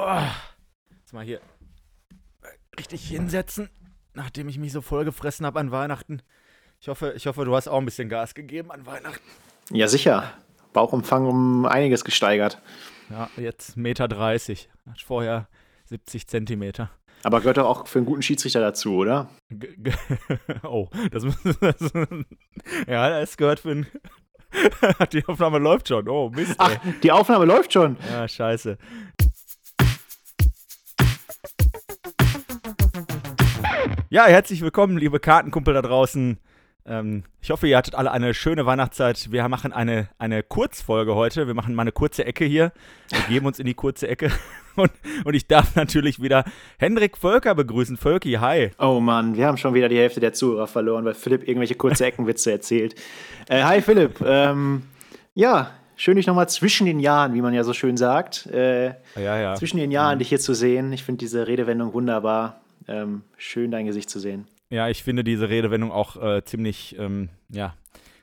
Oh, 0.00 0.22
jetzt 1.00 1.12
mal 1.12 1.24
hier 1.24 1.40
richtig 2.78 3.08
hinsetzen, 3.08 3.68
nachdem 4.14 4.48
ich 4.48 4.56
mich 4.56 4.70
so 4.70 4.80
voll 4.80 5.04
gefressen 5.04 5.44
habe 5.44 5.58
an 5.58 5.72
Weihnachten. 5.72 6.22
Ich 6.80 6.86
hoffe, 6.86 7.14
ich 7.16 7.26
hoffe, 7.26 7.44
du 7.44 7.56
hast 7.56 7.66
auch 7.66 7.78
ein 7.78 7.84
bisschen 7.84 8.08
Gas 8.08 8.34
gegeben 8.34 8.70
an 8.70 8.86
Weihnachten. 8.86 9.26
Ja, 9.70 9.88
sicher. 9.88 10.32
Bauchumfang 10.72 11.26
um 11.26 11.66
einiges 11.66 12.04
gesteigert. 12.04 12.62
Ja, 13.10 13.28
jetzt 13.36 13.76
Meter 13.76 14.06
30. 14.06 14.70
Vorher 15.04 15.48
70 15.86 16.28
Zentimeter. 16.28 16.90
Aber 17.24 17.40
gehört 17.40 17.56
doch 17.56 17.66
auch 17.66 17.88
für 17.88 17.98
einen 17.98 18.06
guten 18.06 18.22
Schiedsrichter 18.22 18.60
dazu, 18.60 18.94
oder? 18.94 19.28
G 19.50 19.92
oh, 20.62 20.88
das 21.10 21.24
muss. 21.24 21.36
Das, 21.60 21.92
ja, 22.86 23.18
das 23.18 23.36
gehört 23.36 23.58
für 23.58 23.72
einen. 23.72 23.86
die 25.12 25.26
Aufnahme 25.26 25.58
läuft 25.58 25.88
schon. 25.88 26.08
Oh, 26.08 26.30
Mist. 26.30 26.54
Ach, 26.58 26.76
die 27.02 27.10
Aufnahme 27.10 27.46
läuft 27.46 27.72
schon. 27.72 27.96
Ja, 28.12 28.28
scheiße. 28.28 28.78
Ja, 34.10 34.24
herzlich 34.24 34.62
willkommen, 34.62 34.96
liebe 34.96 35.20
Kartenkumpel 35.20 35.74
da 35.74 35.82
draußen. 35.82 36.38
Ähm, 36.86 37.24
ich 37.42 37.50
hoffe, 37.50 37.68
ihr 37.68 37.76
hattet 37.76 37.94
alle 37.94 38.10
eine 38.10 38.32
schöne 38.32 38.64
Weihnachtszeit. 38.64 39.30
Wir 39.30 39.46
machen 39.50 39.74
eine, 39.74 40.08
eine 40.16 40.42
Kurzfolge 40.42 41.14
heute. 41.14 41.46
Wir 41.46 41.52
machen 41.52 41.74
mal 41.74 41.82
eine 41.82 41.92
kurze 41.92 42.24
Ecke 42.24 42.46
hier. 42.46 42.72
Wir 43.10 43.20
geben 43.28 43.44
uns 43.44 43.58
in 43.58 43.66
die 43.66 43.74
kurze 43.74 44.08
Ecke. 44.08 44.30
Und, 44.76 44.92
und 45.24 45.34
ich 45.34 45.48
darf 45.48 45.74
natürlich 45.74 46.22
wieder 46.22 46.44
Hendrik 46.78 47.16
Völker 47.16 47.56
begrüßen. 47.56 47.96
Völki, 47.96 48.34
hi. 48.34 48.70
Oh 48.78 49.00
Mann, 49.00 49.36
wir 49.36 49.48
haben 49.48 49.56
schon 49.56 49.74
wieder 49.74 49.88
die 49.88 49.98
Hälfte 49.98 50.20
der 50.20 50.32
Zuhörer 50.32 50.68
verloren, 50.68 51.04
weil 51.04 51.14
Philipp 51.14 51.48
irgendwelche 51.48 51.74
kurze 51.74 52.06
Eckenwitze 52.06 52.52
erzählt. 52.52 52.94
Äh, 53.48 53.64
hi 53.64 53.82
Philipp. 53.82 54.20
Ähm, 54.24 54.84
ja, 55.34 55.72
schön 55.96 56.14
dich 56.14 56.28
nochmal 56.28 56.48
zwischen 56.48 56.86
den 56.86 57.00
Jahren, 57.00 57.34
wie 57.34 57.42
man 57.42 57.54
ja 57.54 57.64
so 57.64 57.72
schön 57.72 57.96
sagt. 57.96 58.46
Äh, 58.46 58.90
ja, 59.16 59.40
ja. 59.40 59.54
Zwischen 59.56 59.78
den 59.78 59.90
Jahren 59.90 60.20
dich 60.20 60.28
hier 60.28 60.38
zu 60.38 60.54
sehen. 60.54 60.92
Ich 60.92 61.02
finde 61.02 61.18
diese 61.18 61.48
Redewendung 61.48 61.92
wunderbar. 61.92 62.60
Ähm, 62.86 63.22
schön 63.36 63.70
dein 63.70 63.86
Gesicht 63.86 64.10
zu 64.10 64.20
sehen. 64.20 64.46
Ja, 64.70 64.88
ich 64.88 65.02
finde 65.02 65.24
diese 65.24 65.48
Redewendung 65.48 65.90
auch 65.90 66.22
äh, 66.22 66.44
ziemlich, 66.44 66.96
ähm, 66.98 67.30
ja, 67.48 67.74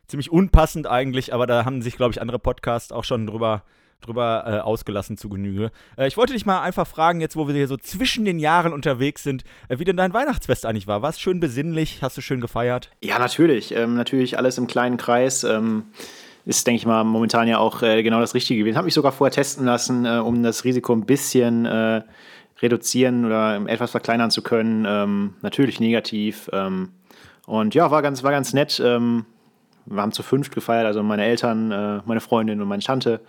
ziemlich 0.07 0.31
unpassend 0.31 0.87
eigentlich, 0.87 1.33
aber 1.33 1.47
da 1.47 1.65
haben 1.65 1.81
sich, 1.81 1.97
glaube 1.97 2.11
ich, 2.11 2.21
andere 2.21 2.37
Podcasts 2.37 2.91
auch 2.91 3.03
schon 3.03 3.25
drüber, 3.25 3.63
drüber 4.01 4.43
äh, 4.45 4.59
ausgelassen 4.59 5.17
zu 5.17 5.29
Genüge. 5.29 5.71
Äh, 5.97 6.07
ich 6.07 6.17
wollte 6.17 6.33
dich 6.33 6.45
mal 6.45 6.61
einfach 6.61 6.85
fragen, 6.85 7.19
jetzt 7.19 7.35
wo 7.35 7.47
wir 7.47 7.55
hier 7.55 7.67
so 7.67 7.77
zwischen 7.77 8.25
den 8.25 8.37
Jahren 8.37 8.73
unterwegs 8.73 9.23
sind, 9.23 9.43
äh, 9.69 9.79
wie 9.79 9.85
denn 9.85 9.97
dein 9.97 10.13
Weihnachtsfest 10.13 10.67
eigentlich 10.67 10.85
war. 10.85 11.01
War 11.01 11.09
es 11.09 11.19
schön 11.19 11.39
besinnlich? 11.39 12.03
Hast 12.03 12.15
du 12.17 12.21
schön 12.21 12.41
gefeiert? 12.41 12.91
Ja, 13.01 13.17
natürlich. 13.17 13.73
Ähm, 13.75 13.95
natürlich 13.95 14.37
alles 14.37 14.59
im 14.59 14.67
kleinen 14.67 14.97
Kreis. 14.97 15.43
Ähm, 15.43 15.85
ist, 16.45 16.67
denke 16.67 16.77
ich 16.77 16.85
mal, 16.85 17.03
momentan 17.03 17.47
ja 17.47 17.57
auch 17.57 17.81
äh, 17.81 18.03
genau 18.03 18.19
das 18.19 18.35
Richtige 18.35 18.59
gewesen. 18.59 18.77
Habe 18.77 18.85
mich 18.85 18.93
sogar 18.93 19.11
vorher 19.11 19.31
testen 19.31 19.65
lassen, 19.65 20.05
äh, 20.05 20.19
um 20.19 20.43
das 20.43 20.63
Risiko 20.63 20.93
ein 20.93 21.05
bisschen 21.05 21.65
reduzieren 22.61 23.25
oder 23.25 23.61
etwas 23.67 23.91
verkleinern 23.91 24.31
zu 24.31 24.41
können. 24.41 24.85
Ähm, 24.87 25.33
natürlich 25.41 25.79
negativ. 25.79 26.49
Ähm, 26.53 26.89
und 27.45 27.75
ja, 27.75 27.91
war 27.91 28.01
ganz, 28.01 28.23
war 28.23 28.31
ganz 28.31 28.53
nett. 28.53 28.81
Ähm, 28.83 29.25
wir 29.85 30.01
haben 30.01 30.11
zu 30.11 30.23
fünft 30.23 30.53
gefeiert, 30.53 30.85
also 30.85 31.03
meine 31.03 31.25
Eltern, 31.25 31.71
äh, 31.71 32.01
meine 32.05 32.21
Freundin 32.21 32.61
und 32.61 32.67
meine 32.67 32.81
Tante. 32.81 33.21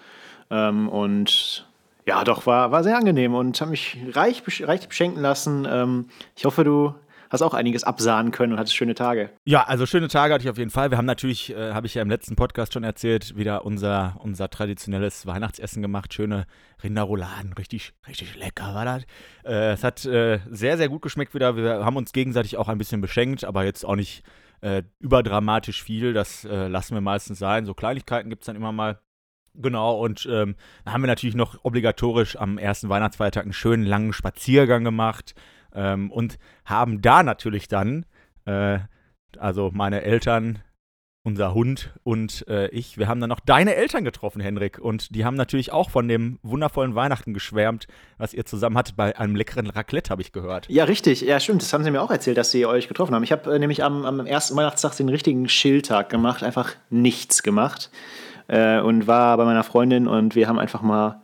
Ähm, 0.51 0.89
und 0.89 1.67
ja, 2.07 2.23
doch, 2.25 2.47
war, 2.47 2.71
war 2.71 2.85
sehr 2.85 2.97
angenehm 2.97 3.35
und 3.35 3.61
habe 3.61 3.73
mich 3.73 3.99
reich, 4.13 4.43
reich 4.63 4.89
beschenken 4.89 5.21
lassen. 5.21 5.67
Ähm, 5.69 6.07
ich 6.37 6.45
hoffe, 6.45 6.65
du 6.65 6.95
hast 7.31 7.43
auch 7.43 7.55
einiges 7.55 7.85
absahen 7.85 8.31
können 8.31 8.53
und 8.53 8.59
hattest 8.59 8.77
schöne 8.77 8.95
Tage. 8.95 9.31
Ja, 9.45 9.65
also 9.65 9.87
schöne 9.87 10.09
Tage 10.09 10.35
hatte 10.35 10.45
ich 10.45 10.51
auf 10.51 10.59
jeden 10.59 10.71
Fall. 10.71 10.91
Wir 10.91 10.99
haben 10.99 11.07
natürlich, 11.07 11.55
äh, 11.55 11.73
habe 11.73 11.87
ich 11.87 11.95
ja 11.95 12.03
im 12.03 12.11
letzten 12.11 12.37
Podcast 12.37 12.73
schon 12.73 12.85
erzählt, 12.85 13.37
wieder 13.37 13.65
unser, 13.65 14.17
unser 14.21 14.51
traditionelles 14.51 15.27
Weihnachtsessen 15.27 15.83
gemacht. 15.83 16.15
Schöne 16.15 16.47
Rinderrouladen, 16.83 17.53
richtig, 17.55 17.93
richtig 18.09 18.37
lecker 18.37 18.75
war 18.75 18.85
das. 18.85 19.03
Äh, 19.45 19.73
es 19.73 19.85
hat 19.85 20.05
äh, 20.05 20.41
sehr, 20.51 20.77
sehr 20.77 20.89
gut 20.89 21.03
geschmeckt 21.03 21.35
wieder. 21.35 21.57
Wir 21.57 21.85
haben 21.85 21.97
uns 21.97 22.13
gegenseitig 22.13 22.57
auch 22.57 22.69
ein 22.69 22.79
bisschen 22.79 23.01
beschenkt, 23.01 23.45
aber 23.45 23.65
jetzt 23.65 23.85
auch 23.85 23.97
nicht 23.97 24.23
äh, 24.61 24.83
überdramatisch 25.01 25.83
viel. 25.83 26.13
Das 26.13 26.45
äh, 26.45 26.69
lassen 26.69 26.95
wir 26.95 27.01
meistens 27.01 27.39
sein. 27.39 27.67
So 27.67 27.75
Kleinigkeiten 27.75 28.31
gibt 28.31 28.43
es 28.43 28.47
dann 28.47 28.57
immer 28.57 28.73
mal. 28.73 29.01
Genau, 29.59 29.99
und 29.99 30.27
ähm, 30.31 30.55
dann 30.85 30.93
haben 30.93 31.03
wir 31.03 31.07
natürlich 31.09 31.35
noch 31.35 31.65
obligatorisch 31.65 32.37
am 32.37 32.59
ersten 32.59 32.91
Weihnachtsfeiertag 32.91 33.45
einen 33.45 33.55
schönen 33.55 33.85
langen 33.85 34.13
Spaziergang 34.13 34.85
gemacht. 34.85 35.35
Ähm, 35.75 36.11
und 36.11 36.39
haben 36.65 37.03
da 37.03 37.23
natürlich 37.23 37.69
dann, 37.69 38.07
äh, 38.45 38.79
also 39.39 39.71
meine 39.73 40.03
Eltern, 40.03 40.61
unser 41.27 41.55
Hund 41.55 41.93
und 42.05 42.47
äh, 42.47 42.69
ich, 42.69 42.99
wir 42.99 43.09
haben 43.09 43.21
dann 43.21 43.29
noch 43.29 43.41
deine 43.41 43.75
Eltern 43.75 44.05
getroffen, 44.05 44.41
Henrik. 44.41 44.79
Und 44.79 45.13
die 45.13 45.25
haben 45.25 45.35
natürlich 45.35 45.73
auch 45.73 45.91
von 45.91 46.07
dem 46.07 46.39
wundervollen 46.45 46.95
Weihnachten 46.95 47.35
geschwärmt, 47.35 47.89
was 48.17 48.33
ihr 48.33 48.47
zusammen 48.47 48.79
hattet 48.79 48.95
bei 48.95 49.19
einem 49.19 49.35
leckeren 49.35 49.67
Raclette, 49.69 50.11
habe 50.11 50.23
ich 50.23 50.31
gehört. 50.31 50.69
Ja, 50.69 50.85
richtig. 50.85 51.23
Ja, 51.23 51.41
stimmt. 51.41 51.63
Das 51.63 51.73
haben 51.73 51.83
sie 51.83 51.91
mir 51.91 52.01
auch 52.01 52.13
erzählt, 52.13 52.39
dass 52.39 52.53
sie 52.53 52.65
euch 52.65 52.87
getroffen 52.87 53.13
haben. 53.13 53.25
Ich 53.25 53.33
habe 53.33 53.53
äh, 53.53 53.59
nämlich 53.59 53.83
am, 53.83 54.05
am 54.05 54.25
ersten 54.25 54.57
Weihnachtstag 54.57 54.97
den 54.97 55.09
richtigen 55.09 55.47
Chilltag 55.47 56.11
gemacht, 56.11 56.45
einfach 56.45 56.75
nichts 56.91 57.43
gemacht. 57.43 57.91
Äh, 58.47 58.79
und 58.79 59.09
war 59.09 59.37
bei 59.37 59.45
meiner 59.45 59.65
Freundin 59.65 60.07
und 60.07 60.37
wir 60.37 60.47
haben 60.47 60.61
einfach 60.61 60.83
mal 60.83 61.23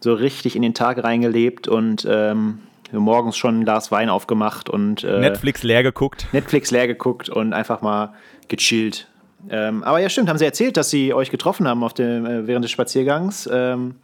so 0.00 0.14
richtig 0.14 0.56
in 0.56 0.62
den 0.62 0.72
Tag 0.72 1.04
reingelebt 1.04 1.68
und 1.68 2.06
ähm, 2.08 2.60
morgens 2.92 3.36
schon 3.36 3.60
ein 3.60 3.64
Glas 3.64 3.90
Wein 3.90 4.08
aufgemacht 4.08 4.68
und 4.70 5.04
äh, 5.04 5.20
Netflix 5.20 5.62
leer 5.62 5.82
geguckt. 5.82 6.26
Netflix 6.32 6.70
leer 6.70 6.86
geguckt 6.86 7.28
und 7.28 7.52
einfach 7.52 7.82
mal 7.82 8.14
gechillt. 8.48 9.08
Ähm, 9.50 9.82
aber 9.84 10.00
ja, 10.00 10.08
stimmt, 10.08 10.28
haben 10.28 10.38
sie 10.38 10.44
erzählt, 10.44 10.76
dass 10.76 10.90
sie 10.90 11.14
euch 11.14 11.30
getroffen 11.30 11.68
haben 11.68 11.84
auf 11.84 11.94
dem, 11.94 12.26
äh, 12.26 12.46
während 12.46 12.64
des 12.64 12.72
Spaziergangs. 12.72 13.48
Ähm, 13.52 13.96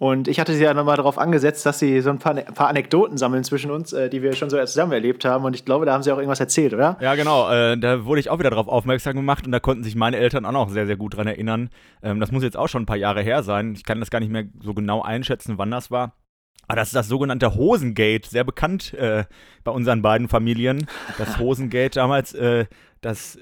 und 0.00 0.28
ich 0.28 0.40
hatte 0.40 0.54
sie 0.54 0.62
ja 0.62 0.72
nochmal 0.72 0.96
darauf 0.96 1.18
angesetzt, 1.18 1.66
dass 1.66 1.78
sie 1.78 2.00
so 2.00 2.08
ein 2.08 2.18
paar, 2.18 2.34
ein 2.34 2.54
paar 2.54 2.68
Anekdoten 2.68 3.18
sammeln 3.18 3.44
zwischen 3.44 3.70
uns, 3.70 3.92
äh, 3.92 4.08
die 4.08 4.22
wir 4.22 4.32
schon 4.32 4.48
so 4.48 4.56
zusammen 4.56 4.92
erlebt 4.92 5.26
haben. 5.26 5.44
Und 5.44 5.54
ich 5.54 5.66
glaube, 5.66 5.84
da 5.84 5.92
haben 5.92 6.02
sie 6.02 6.10
auch 6.10 6.16
irgendwas 6.16 6.40
erzählt, 6.40 6.72
oder? 6.72 6.96
Ja, 7.02 7.14
genau. 7.16 7.50
Äh, 7.50 7.76
da 7.76 8.06
wurde 8.06 8.18
ich 8.20 8.30
auch 8.30 8.38
wieder 8.38 8.48
darauf 8.48 8.66
aufmerksam 8.66 9.14
gemacht 9.14 9.44
und 9.44 9.52
da 9.52 9.60
konnten 9.60 9.84
sich 9.84 9.96
meine 9.96 10.16
Eltern 10.16 10.46
auch 10.46 10.52
noch 10.52 10.70
sehr, 10.70 10.86
sehr 10.86 10.96
gut 10.96 11.16
dran 11.16 11.26
erinnern. 11.26 11.68
Ähm, 12.02 12.18
das 12.18 12.32
muss 12.32 12.42
jetzt 12.42 12.56
auch 12.56 12.68
schon 12.68 12.84
ein 12.84 12.86
paar 12.86 12.96
Jahre 12.96 13.20
her 13.20 13.42
sein. 13.42 13.74
Ich 13.74 13.84
kann 13.84 14.00
das 14.00 14.10
gar 14.10 14.20
nicht 14.20 14.32
mehr 14.32 14.44
so 14.62 14.72
genau 14.72 15.02
einschätzen, 15.02 15.58
wann 15.58 15.70
das 15.70 15.90
war. 15.90 16.14
Aber 16.70 16.76
das 16.76 16.90
ist 16.90 16.94
das 16.94 17.08
sogenannte 17.08 17.56
Hosengate, 17.56 18.28
sehr 18.28 18.44
bekannt 18.44 18.94
äh, 18.94 19.24
bei 19.64 19.72
unseren 19.72 20.02
beiden 20.02 20.28
Familien. 20.28 20.86
Das 21.18 21.36
Hosengate 21.40 21.96
damals, 21.96 22.32
äh, 22.32 22.66
das 23.00 23.34
äh, 23.34 23.40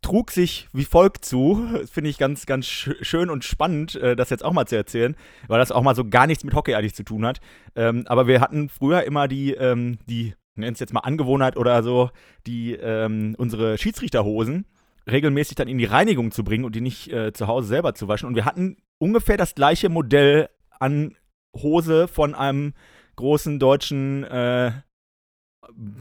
trug 0.00 0.30
sich 0.30 0.66
wie 0.72 0.86
folgt 0.86 1.26
zu. 1.26 1.68
Finde 1.92 2.08
ich 2.08 2.16
ganz, 2.16 2.46
ganz 2.46 2.66
sch 2.66 2.92
schön 3.02 3.28
und 3.28 3.44
spannend, 3.44 3.94
äh, 3.96 4.16
das 4.16 4.30
jetzt 4.30 4.42
auch 4.42 4.54
mal 4.54 4.64
zu 4.64 4.74
erzählen, 4.74 5.16
weil 5.48 5.58
das 5.58 5.70
auch 5.70 5.82
mal 5.82 5.94
so 5.94 6.08
gar 6.08 6.26
nichts 6.26 6.42
mit 6.42 6.54
Hockey 6.54 6.74
eigentlich 6.74 6.94
zu 6.94 7.02
tun 7.02 7.26
hat. 7.26 7.42
Ähm, 7.76 8.04
aber 8.06 8.26
wir 8.26 8.40
hatten 8.40 8.70
früher 8.70 9.02
immer 9.02 9.28
die, 9.28 9.52
ähm, 9.52 9.98
die, 10.06 10.32
nennen 10.54 10.72
es 10.72 10.80
jetzt 10.80 10.94
mal 10.94 11.00
Angewohnheit 11.00 11.58
oder 11.58 11.82
so, 11.82 12.08
die, 12.46 12.72
ähm, 12.72 13.34
unsere 13.36 13.76
Schiedsrichterhosen 13.76 14.64
regelmäßig 15.10 15.56
dann 15.56 15.68
in 15.68 15.76
die 15.76 15.84
Reinigung 15.84 16.30
zu 16.30 16.42
bringen 16.42 16.64
und 16.64 16.74
die 16.74 16.80
nicht 16.80 17.12
äh, 17.12 17.34
zu 17.34 17.48
Hause 17.48 17.68
selber 17.68 17.94
zu 17.94 18.08
waschen. 18.08 18.28
Und 18.28 18.34
wir 18.34 18.46
hatten 18.46 18.78
ungefähr 18.96 19.36
das 19.36 19.54
gleiche 19.54 19.90
Modell 19.90 20.48
an 20.78 21.14
Hose 21.56 22.08
von 22.08 22.34
einem 22.34 22.74
großen 23.16 23.58
deutschen 23.58 24.24
äh, 24.24 24.72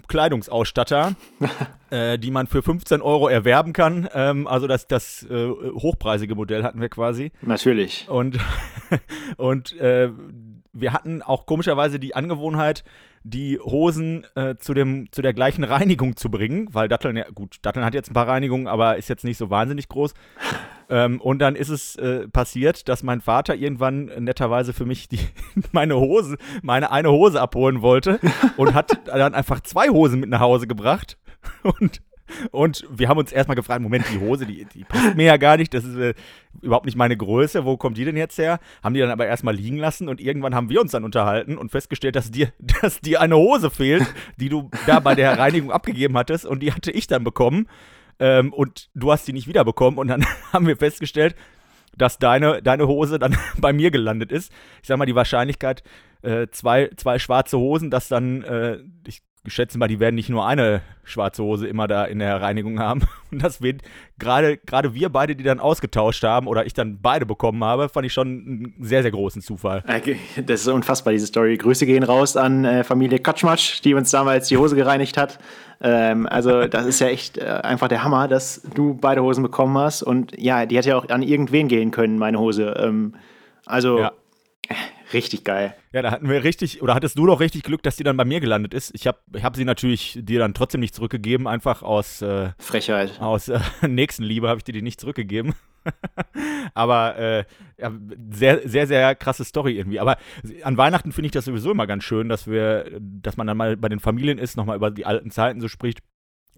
Kleidungsausstatter, 0.08 1.16
äh, 1.90 2.18
die 2.18 2.32
man 2.32 2.48
für 2.48 2.62
15 2.62 3.02
Euro 3.02 3.28
erwerben 3.28 3.74
kann. 3.74 4.08
Ähm, 4.14 4.48
also 4.48 4.68
das, 4.68 4.88
das 4.88 5.24
äh, 5.24 5.50
hochpreisige 5.50 6.36
Modell 6.36 6.64
hatten 6.64 6.82
wir 6.82 6.90
quasi. 6.90 7.32
Natürlich. 7.42 8.08
Und, 8.10 8.40
und 9.38 9.74
äh, 9.78 10.10
wir 10.74 10.94
hatten 10.94 11.22
auch 11.22 11.46
komischerweise 11.46 12.00
die 12.00 12.16
Angewohnheit, 12.16 12.84
die 13.24 13.60
Hosen 13.60 14.26
äh, 14.36 14.56
zu, 14.56 14.74
dem, 14.74 15.12
zu 15.12 15.22
der 15.22 15.34
gleichen 15.34 15.64
Reinigung 15.64 16.16
zu 16.16 16.32
bringen, 16.32 16.70
weil 16.72 16.88
Datteln, 16.88 17.18
ja 17.18 17.30
gut, 17.34 17.58
Datteln 17.62 17.86
hat 17.86 17.94
jetzt 17.94 18.12
ein 18.12 18.14
paar 18.14 18.28
Reinigungen, 18.28 18.68
aber 18.68 18.98
ist 18.98 19.10
jetzt 19.10 19.24
nicht 19.24 19.38
so 19.38 19.50
wahnsinnig 19.50 19.90
groß. 19.90 20.14
Ähm, 20.90 21.22
und 21.22 21.40
dann 21.40 21.56
ist 21.56 21.70
es 21.70 21.96
äh, 21.98 22.28
passiert, 22.28 22.88
dass 22.88 23.04
mein 23.04 23.22
Vater 23.22 23.56
irgendwann 23.56 24.06
netterweise 24.06 24.74
für 24.74 24.86
mich 24.86 25.08
die, 25.08 25.20
meine 25.72 25.98
Hose, 25.98 26.38
meine 26.62 26.92
eine 26.92 27.12
Hose 27.12 27.42
abholen 27.42 27.82
wollte 27.82 28.20
und 28.58 28.74
hat 28.74 29.08
dann 29.08 29.36
einfach 29.36 29.60
zwei 29.62 29.90
Hosen 29.90 30.22
mit 30.22 30.30
nach 30.30 30.40
Hause 30.40 30.68
gebracht. 30.68 31.18
Und 31.80 32.02
und 32.52 32.86
wir 32.90 33.10
haben 33.10 33.18
uns 33.18 33.32
erstmal 33.32 33.56
gefragt, 33.56 33.82
Moment, 33.82 34.06
die 34.12 34.20
Hose, 34.20 34.46
die, 34.46 34.66
die 34.66 34.84
passt 34.84 35.16
mir 35.16 35.26
ja 35.26 35.38
gar 35.38 35.58
nicht, 35.58 35.74
das 35.74 35.84
ist 35.84 35.96
äh, 35.96 36.14
überhaupt 36.62 36.86
nicht 36.86 36.98
meine 36.98 37.18
Größe, 37.18 37.66
wo 37.66 37.78
kommt 37.78 37.98
die 37.98 38.06
denn 38.06 38.18
jetzt 38.18 38.38
her? 38.38 38.60
Haben 38.84 38.94
die 38.94 39.00
dann 39.00 39.12
aber 39.12 39.28
erstmal 39.28 39.56
liegen 39.56 39.78
lassen 39.78 40.10
und 40.10 40.22
irgendwann 40.22 40.56
haben 40.56 40.70
wir 40.70 40.82
uns 40.82 40.92
dann 40.92 41.04
unterhalten 41.04 41.58
und 41.58 41.72
festgestellt, 41.72 42.16
dass 42.16 42.32
dir, 42.32 42.52
dass 42.82 43.02
dir 43.02 43.22
eine 43.22 43.38
Hose 43.38 43.70
fehlt, 43.70 44.06
die 44.38 44.50
du 44.50 44.70
da 44.86 45.00
bei 45.00 45.16
der 45.16 45.38
Reinigung 45.38 45.72
abgegeben 45.72 46.18
hattest 46.18 46.46
und 46.46 46.62
die 46.62 46.74
hatte 46.74 46.92
ich 46.92 47.08
dann 47.08 47.24
bekommen 47.24 47.68
ähm, 48.20 48.54
und 48.54 48.90
du 48.94 49.12
hast 49.12 49.28
die 49.28 49.34
nicht 49.34 49.48
wiederbekommen 49.48 49.98
und 50.00 50.08
dann 50.08 50.26
haben 50.54 50.68
wir 50.68 50.78
festgestellt, 50.78 51.36
dass 51.98 52.18
deine, 52.18 52.62
deine 52.62 52.88
Hose 52.88 53.20
dann 53.20 53.38
bei 53.58 53.74
mir 53.74 53.92
gelandet 53.92 54.32
ist. 54.32 54.52
Ich 54.82 54.88
sag 54.88 54.98
mal, 54.98 55.06
die 55.06 55.16
Wahrscheinlichkeit, 55.16 55.84
äh, 56.22 56.48
zwei, 56.52 56.90
zwei 56.98 57.20
schwarze 57.20 57.58
Hosen, 57.58 57.90
dass 57.90 58.08
dann, 58.08 58.44
äh, 58.44 58.80
ich 59.08 59.22
ich 59.50 59.56
schätze 59.56 59.80
mal, 59.80 59.88
die 59.88 60.00
werden 60.00 60.14
nicht 60.14 60.30
nur 60.30 60.46
eine 60.46 60.82
schwarze 61.04 61.44
Hose 61.44 61.68
immer 61.68 61.88
da 61.88 62.06
in 62.06 62.20
der 62.20 62.40
Reinigung 62.40 62.80
haben. 62.80 63.02
Und 63.32 63.42
das 63.44 63.64
wird 63.64 63.82
gerade 64.20 64.58
gerade 64.58 64.94
wir 64.94 65.10
beide, 65.10 65.36
die 65.36 65.44
dann 65.44 65.60
ausgetauscht 65.60 66.24
haben 66.24 66.46
oder 66.46 66.68
ich 66.68 66.74
dann 66.74 67.00
beide 67.02 67.26
bekommen 67.26 67.64
habe, 67.64 67.90
fand 67.90 68.06
ich 68.06 68.14
schon 68.14 68.28
einen 68.28 68.74
sehr, 68.80 69.02
sehr 69.02 69.10
großen 69.10 69.42
Zufall. 69.42 69.84
Das 70.46 70.62
ist 70.62 70.68
unfassbar, 70.68 71.14
diese 71.14 71.26
Story. 71.26 71.58
Grüße 71.58 71.88
gehen 71.88 72.04
raus 72.04 72.38
an 72.38 72.64
äh, 72.64 72.84
Familie 72.84 73.18
Katschmatsch, 73.18 73.82
die 73.84 73.96
uns 73.96 74.12
damals 74.12 74.50
die 74.50 74.58
Hose 74.58 74.76
gereinigt 74.76 75.18
hat. 75.18 75.40
Ähm, 75.82 76.28
also, 76.28 76.68
das 76.68 76.86
ist 76.86 77.00
ja 77.00 77.08
echt 77.08 77.40
äh, 77.40 77.46
einfach 77.46 77.88
der 77.88 78.04
Hammer, 78.04 78.28
dass 78.28 78.62
du 78.76 78.94
beide 78.94 79.24
Hosen 79.24 79.42
bekommen 79.42 79.76
hast. 79.80 80.04
Und 80.04 80.40
ja, 80.40 80.68
die 80.68 80.78
hätte 80.78 80.90
ja 80.90 80.98
auch 80.98 81.10
an 81.10 81.24
irgendwen 81.24 81.68
gehen 81.68 81.90
können, 81.90 82.20
meine 82.20 82.38
Hose. 82.38 82.76
Ähm, 82.80 83.16
also, 83.66 83.98
ja. 83.98 84.12
Richtig 85.14 85.44
geil. 85.44 85.76
Ja, 85.92 86.02
da 86.02 86.12
hatten 86.12 86.30
wir 86.30 86.44
richtig, 86.44 86.82
oder 86.82 86.94
hattest 86.94 87.18
du 87.18 87.26
doch 87.26 87.40
richtig 87.40 87.64
Glück, 87.64 87.82
dass 87.82 87.96
die 87.96 88.04
dann 88.04 88.18
bei 88.18 88.26
mir 88.26 88.40
gelandet 88.40 88.74
ist. 88.74 88.94
Ich 88.94 89.08
habe 89.08 89.20
ich 89.34 89.44
hab 89.44 89.56
sie 89.56 89.66
natürlich 89.66 90.20
dir 90.22 90.40
dann 90.40 90.54
trotzdem 90.54 90.82
nicht 90.82 90.94
zurückgegeben, 90.94 91.48
einfach 91.48 91.82
aus 91.82 92.22
äh, 92.22 92.52
Frechheit. 92.60 93.20
Aus 93.20 93.48
äh, 93.48 93.60
Nächstenliebe 93.88 94.48
habe 94.48 94.60
ich 94.60 94.64
dir 94.64 94.74
die 94.74 94.82
nicht 94.82 95.00
zurückgegeben. 95.00 95.56
Aber 96.74 97.18
äh, 97.18 97.46
ja, 97.78 97.92
sehr, 98.30 98.68
sehr, 98.68 98.86
sehr 98.86 99.16
krasse 99.16 99.46
Story 99.46 99.78
irgendwie. 99.78 100.00
Aber 100.00 100.18
an 100.64 100.78
Weihnachten 100.78 101.12
finde 101.12 101.28
ich 101.28 101.32
das 101.32 101.46
sowieso 101.46 101.72
immer 101.72 101.88
ganz 101.88 102.04
schön, 102.04 102.30
dass 102.30 102.48
wir, 102.48 102.86
dass 103.00 103.38
man 103.38 103.48
dann 103.48 103.58
mal 103.58 103.78
bei 103.78 103.90
den 103.90 104.00
Familien 104.00 104.38
ist, 104.38 104.58
nochmal 104.58 104.76
über 104.76 104.92
die 104.92 105.06
alten 105.06 105.32
Zeiten 105.32 105.62
so 105.62 105.68
spricht. 105.68 106.00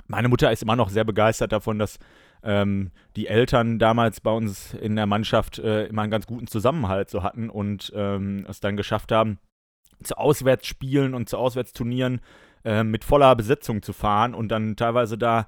Meine 0.08 0.28
Mutter 0.28 0.52
ist 0.52 0.64
immer 0.64 0.76
noch 0.76 0.90
sehr 0.90 1.06
begeistert 1.06 1.52
davon, 1.54 1.80
dass 1.80 2.00
ähm, 2.44 2.92
die 3.16 3.28
Eltern 3.28 3.80
damals 3.80 4.22
bei 4.22 4.32
uns 4.32 4.74
in 4.74 4.96
der 4.96 5.06
Mannschaft 5.06 5.60
äh, 5.60 5.86
immer 5.86 6.04
einen 6.04 6.12
ganz 6.12 6.28
guten 6.28 6.48
Zusammenhalt 6.48 7.10
so 7.10 7.24
hatten 7.24 7.50
und 7.50 7.92
ähm, 7.96 8.46
es 8.50 8.60
dann 8.60 8.78
geschafft 8.78 9.12
haben, 9.12 9.40
zu 10.04 10.18
Auswärtsspielen 10.18 11.14
und 11.14 11.30
zu 11.30 11.38
Auswärtsturnieren 11.38 12.22
äh, 12.66 12.84
mit 12.84 13.04
voller 13.04 13.36
Besetzung 13.36 13.82
zu 13.82 13.94
fahren 13.94 14.34
und 14.34 14.50
dann 14.50 14.76
teilweise 14.76 15.18
da 15.18 15.48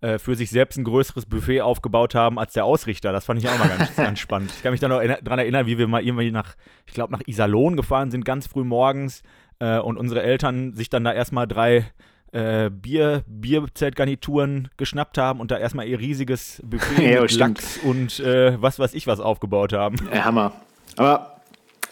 äh, 0.00 0.18
für 0.18 0.34
sich 0.34 0.50
selbst 0.50 0.78
ein 0.78 0.84
größeres 0.84 1.26
Buffet 1.26 1.60
aufgebaut 1.60 2.14
haben 2.14 2.38
als 2.38 2.54
der 2.54 2.64
Ausrichter. 2.64 3.12
Das 3.12 3.26
fand 3.26 3.42
ich 3.42 3.48
auch 3.48 3.58
mal 3.58 3.68
ganz, 3.68 3.94
ganz 3.96 4.18
spannend. 4.18 4.50
Ich 4.56 4.62
kann 4.62 4.72
mich 4.72 4.80
da 4.80 4.88
noch 4.88 5.02
daran 5.02 5.38
erinnern, 5.38 5.66
wie 5.66 5.78
wir 5.78 5.88
mal 5.88 6.02
irgendwie 6.02 6.30
nach, 6.30 6.54
ich 6.86 6.94
glaube, 6.94 7.12
nach 7.12 7.22
Iserlohn 7.26 7.76
gefahren 7.76 8.10
sind, 8.10 8.24
ganz 8.24 8.46
früh 8.46 8.64
morgens 8.64 9.22
äh, 9.58 9.78
und 9.78 9.98
unsere 9.98 10.22
Eltern 10.22 10.74
sich 10.74 10.88
dann 10.88 11.04
da 11.04 11.12
erstmal 11.12 11.46
drei 11.46 11.90
äh, 12.32 12.70
Bier, 12.70 13.22
Bierzeltgarnituren 13.26 14.68
geschnappt 14.76 15.18
haben 15.18 15.40
und 15.40 15.50
da 15.50 15.58
erstmal 15.58 15.86
ihr 15.86 15.98
riesiges 15.98 16.62
Buffet 16.64 17.02
ja, 17.14 17.22
mit 17.22 17.32
Lachs 17.32 17.78
und 17.78 18.20
äh, 18.20 18.60
was 18.60 18.78
weiß 18.78 18.94
ich 18.94 19.06
was 19.06 19.20
aufgebaut 19.20 19.72
haben. 19.72 19.96
Ja, 20.12 20.24
Hammer. 20.24 20.52
Aber 20.96 21.40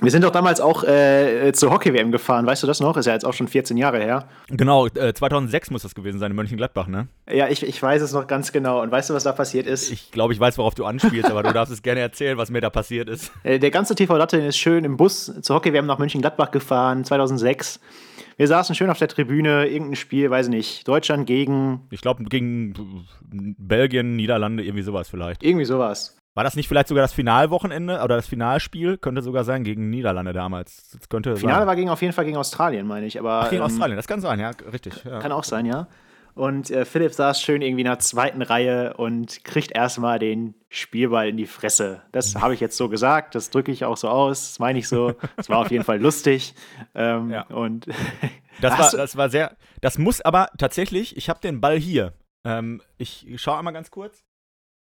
wir 0.00 0.12
sind 0.12 0.23
doch 0.23 0.31
damals 0.31 0.61
auch 0.61 0.85
äh, 0.85 1.52
zur 1.52 1.73
Hockey-WM 1.73 2.12
gefahren, 2.12 2.46
weißt 2.46 2.62
du 2.62 2.69
das 2.69 2.79
noch? 2.79 2.96
Ist 2.96 3.06
ja 3.06 3.14
jetzt 3.14 3.25
auch 3.25 3.32
schon 3.32 3.49
14 3.49 3.76
Jahre 3.76 3.99
her. 3.99 4.29
Genau, 4.49 4.87
äh, 4.87 5.12
2006 5.12 5.73
muss 5.73 5.82
das 5.82 5.96
gewesen 5.96 6.20
sein 6.20 6.31
in 6.31 6.37
Mönchengladbach, 6.37 6.87
ne? 6.87 7.08
Ja, 7.29 7.49
ich, 7.49 7.64
ich 7.64 7.82
weiß 7.82 8.00
es 8.02 8.12
noch 8.12 8.29
ganz 8.29 8.52
genau. 8.52 8.81
Und 8.81 8.93
weißt 8.93 9.11
du, 9.11 9.14
was 9.14 9.25
da 9.25 9.32
passiert 9.32 9.67
ist? 9.67 9.91
Ich 9.91 10.12
glaube, 10.12 10.32
ich 10.32 10.38
weiß, 10.38 10.56
worauf 10.58 10.76
du 10.76 10.84
anspielst, 10.84 11.29
aber 11.29 11.43
du 11.43 11.52
darfst 11.52 11.73
es 11.73 11.82
gerne 11.82 11.99
erzählen, 11.99 12.38
was 12.38 12.49
mir 12.49 12.61
da 12.61 12.70
passiert 12.70 13.08
ist. 13.08 13.32
Äh, 13.43 13.58
der 13.58 13.73
ganze 13.73 13.96
TV 13.96 14.17
Latte 14.17 14.37
ist 14.37 14.56
schön 14.56 14.84
im 14.84 14.96
Bus 14.96 15.32
zur 15.43 15.56
Hockey-WM 15.56 15.87
nach 15.87 15.99
Mönchengladbach 15.99 16.52
gefahren, 16.52 17.05
2006. 17.05 17.81
Wir 18.38 18.46
saßen 18.46 18.76
schön 18.76 18.88
auf 18.88 18.99
der 18.99 19.08
Tribüne, 19.08 19.67
irgendein 19.67 19.96
Spiel, 19.96 20.31
weiß 20.31 20.46
ich 20.46 20.50
nicht, 20.50 20.87
Deutschland 20.87 21.26
gegen. 21.26 21.88
Ich 21.90 22.00
glaube, 22.00 22.23
gegen 22.23 22.73
Belgien, 23.58 24.14
Niederlande, 24.14 24.62
irgendwie 24.62 24.82
sowas 24.82 25.08
vielleicht. 25.08 25.43
Irgendwie 25.43 25.64
sowas. 25.64 26.17
War 26.35 26.44
das 26.44 26.55
nicht 26.55 26.69
vielleicht 26.69 26.87
sogar 26.87 27.02
das 27.02 27.12
Finalwochenende 27.12 28.00
oder 28.00 28.14
das 28.14 28.29
Finalspiel? 28.29 28.96
Könnte 28.96 29.23
sogar 29.23 29.43
sein 29.43 29.64
gegen 29.64 29.90
Niederlande 29.90 30.32
damals. 30.32 30.88
Das 30.93 31.08
könnte 31.08 31.35
Finale 31.35 31.58
sein. 31.58 31.67
war 31.67 31.75
gegen, 31.75 31.90
auf 31.90 32.00
jeden 32.00 32.12
Fall 32.12 32.26
gegen 32.26 32.37
Australien, 32.37 32.87
meine 32.87 33.06
ich. 33.06 33.19
Aber, 33.19 33.40
Ach, 33.40 33.50
gegen 33.50 33.61
ähm, 33.61 33.67
Australien, 33.67 33.96
das 33.96 34.06
kann 34.06 34.20
sein, 34.20 34.38
ja, 34.38 34.52
richtig. 34.70 35.05
Ja. 35.05 35.19
Kann 35.19 35.32
auch 35.32 35.43
sein, 35.43 35.67
ja. 35.67 35.88
Und 36.38 36.70
äh, 36.70 36.85
Philipp 36.85 37.12
saß 37.12 37.43
schön 37.43 37.62
irgendwie 37.62 37.81
in 37.81 37.88
der 37.88 37.99
zweiten 37.99 38.43
Reihe 38.43 38.94
und 38.94 39.43
kriegt 39.43 39.73
erstmal 39.73 40.20
den 40.20 40.55
Spielball 40.69 41.29
in 41.29 41.37
die 41.37 41.49
Fresse. 41.49 42.02
Das 42.12 42.37
habe 42.37 42.55
ich 42.55 42.61
jetzt 42.61 42.76
so 42.76 42.88
gesagt, 42.88 43.35
das 43.35 43.50
drücke 43.50 43.73
ich 43.73 43.85
auch 43.85 43.96
so 43.96 44.08
aus, 44.08 44.50
das 44.50 44.58
meine 44.61 44.79
ich 44.79 44.87
so. 44.87 45.14
Es 45.37 45.49
war 45.49 45.58
auf 45.58 45.73
jeden 45.73 45.82
Fall 45.82 46.00
lustig. 46.00 46.55
Ähm, 46.94 47.31
ja. 47.31 47.43
Und 47.49 47.88
das, 48.61 48.79
war, 48.79 48.90
das 48.93 49.17
war 49.17 49.31
sehr. 49.31 49.56
Das 49.81 49.99
muss 49.99 50.20
aber 50.20 50.50
tatsächlich, 50.58 51.17
ich 51.17 51.29
habe 51.29 51.40
den 51.40 51.61
Ball 51.61 51.76
hier. 51.76 52.12
Ähm, 52.44 52.82
ich 52.99 53.26
schaue 53.34 53.58
einmal 53.58 53.75
ganz 53.75 53.91
kurz. 53.91 54.25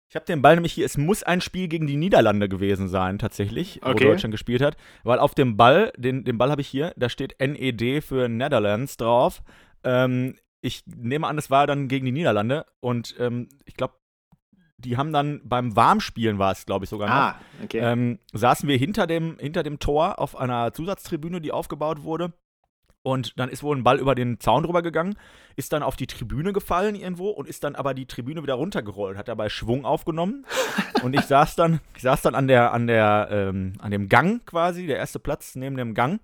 Ich 0.09 0.15
habe 0.15 0.25
den 0.27 0.43
Ball 0.43 0.53
nämlich 0.53 0.73
hier, 0.73 0.85
es 0.85 0.95
muss 0.95 1.23
ein 1.23 1.41
Spiel 1.41 1.67
gegen 1.67 1.87
die 1.87 1.97
Niederlande 1.97 2.49
gewesen 2.49 2.87
sein, 2.87 3.17
tatsächlich, 3.17 3.81
okay. 3.81 3.93
wo 3.93 4.09
Deutschland 4.09 4.31
gespielt 4.31 4.61
hat. 4.61 4.77
Weil 5.03 5.17
auf 5.17 5.33
dem 5.33 5.57
Ball, 5.57 5.91
den, 5.97 6.23
den 6.23 6.37
Ball 6.37 6.51
habe 6.51 6.61
ich 6.61 6.67
hier, 6.67 6.93
da 6.97 7.09
steht 7.09 7.39
NED 7.39 8.03
für 8.03 8.29
Netherlands 8.29 8.95
drauf. 8.97 9.41
Ähm, 9.83 10.35
ich 10.61 10.83
nehme 10.85 11.27
an, 11.27 11.37
es 11.37 11.49
war 11.49 11.67
dann 11.67 11.87
gegen 11.87 12.05
die 12.05 12.11
Niederlande 12.11 12.65
und 12.79 13.15
ähm, 13.19 13.49
ich 13.65 13.75
glaube, 13.75 13.95
die 14.77 14.97
haben 14.97 15.13
dann 15.13 15.41
beim 15.43 15.75
Warmspielen 15.75 16.39
war 16.39 16.51
es, 16.51 16.65
glaube 16.65 16.85
ich, 16.85 16.89
sogar 16.89 17.07
noch. 17.07 17.15
Ah, 17.15 17.35
okay. 17.63 17.79
Ähm, 17.79 18.19
saßen 18.33 18.67
wir 18.67 18.77
hinter 18.77 19.05
dem, 19.07 19.37
hinter 19.39 19.63
dem 19.63 19.79
Tor 19.79 20.19
auf 20.19 20.35
einer 20.35 20.73
Zusatztribüne, 20.73 21.39
die 21.41 21.51
aufgebaut 21.51 22.03
wurde. 22.03 22.33
Und 23.03 23.39
dann 23.39 23.49
ist 23.49 23.63
wohl 23.63 23.75
ein 23.75 23.83
Ball 23.83 23.99
über 23.99 24.13
den 24.13 24.39
Zaun 24.39 24.63
drüber 24.63 24.83
gegangen, 24.83 25.15
ist 25.55 25.73
dann 25.73 25.81
auf 25.81 25.95
die 25.95 26.05
Tribüne 26.05 26.53
gefallen 26.53 26.93
irgendwo 26.95 27.29
und 27.29 27.47
ist 27.47 27.63
dann 27.63 27.75
aber 27.75 27.95
die 27.95 28.05
Tribüne 28.05 28.43
wieder 28.43 28.53
runtergerollt, 28.53 29.17
hat 29.17 29.27
dabei 29.27 29.49
Schwung 29.49 29.85
aufgenommen. 29.85 30.45
und 31.03 31.15
ich 31.15 31.21
saß 31.21 31.55
dann, 31.55 31.79
ich 31.95 32.03
saß 32.03 32.21
dann 32.21 32.35
an 32.35 32.47
der, 32.47 32.73
an 32.73 32.85
der, 32.85 33.27
ähm, 33.31 33.73
an 33.79 33.89
dem 33.89 34.07
Gang 34.07 34.45
quasi, 34.45 34.85
der 34.85 34.97
erste 34.97 35.19
Platz 35.19 35.55
neben 35.55 35.77
dem 35.77 35.95
Gang. 35.95 36.19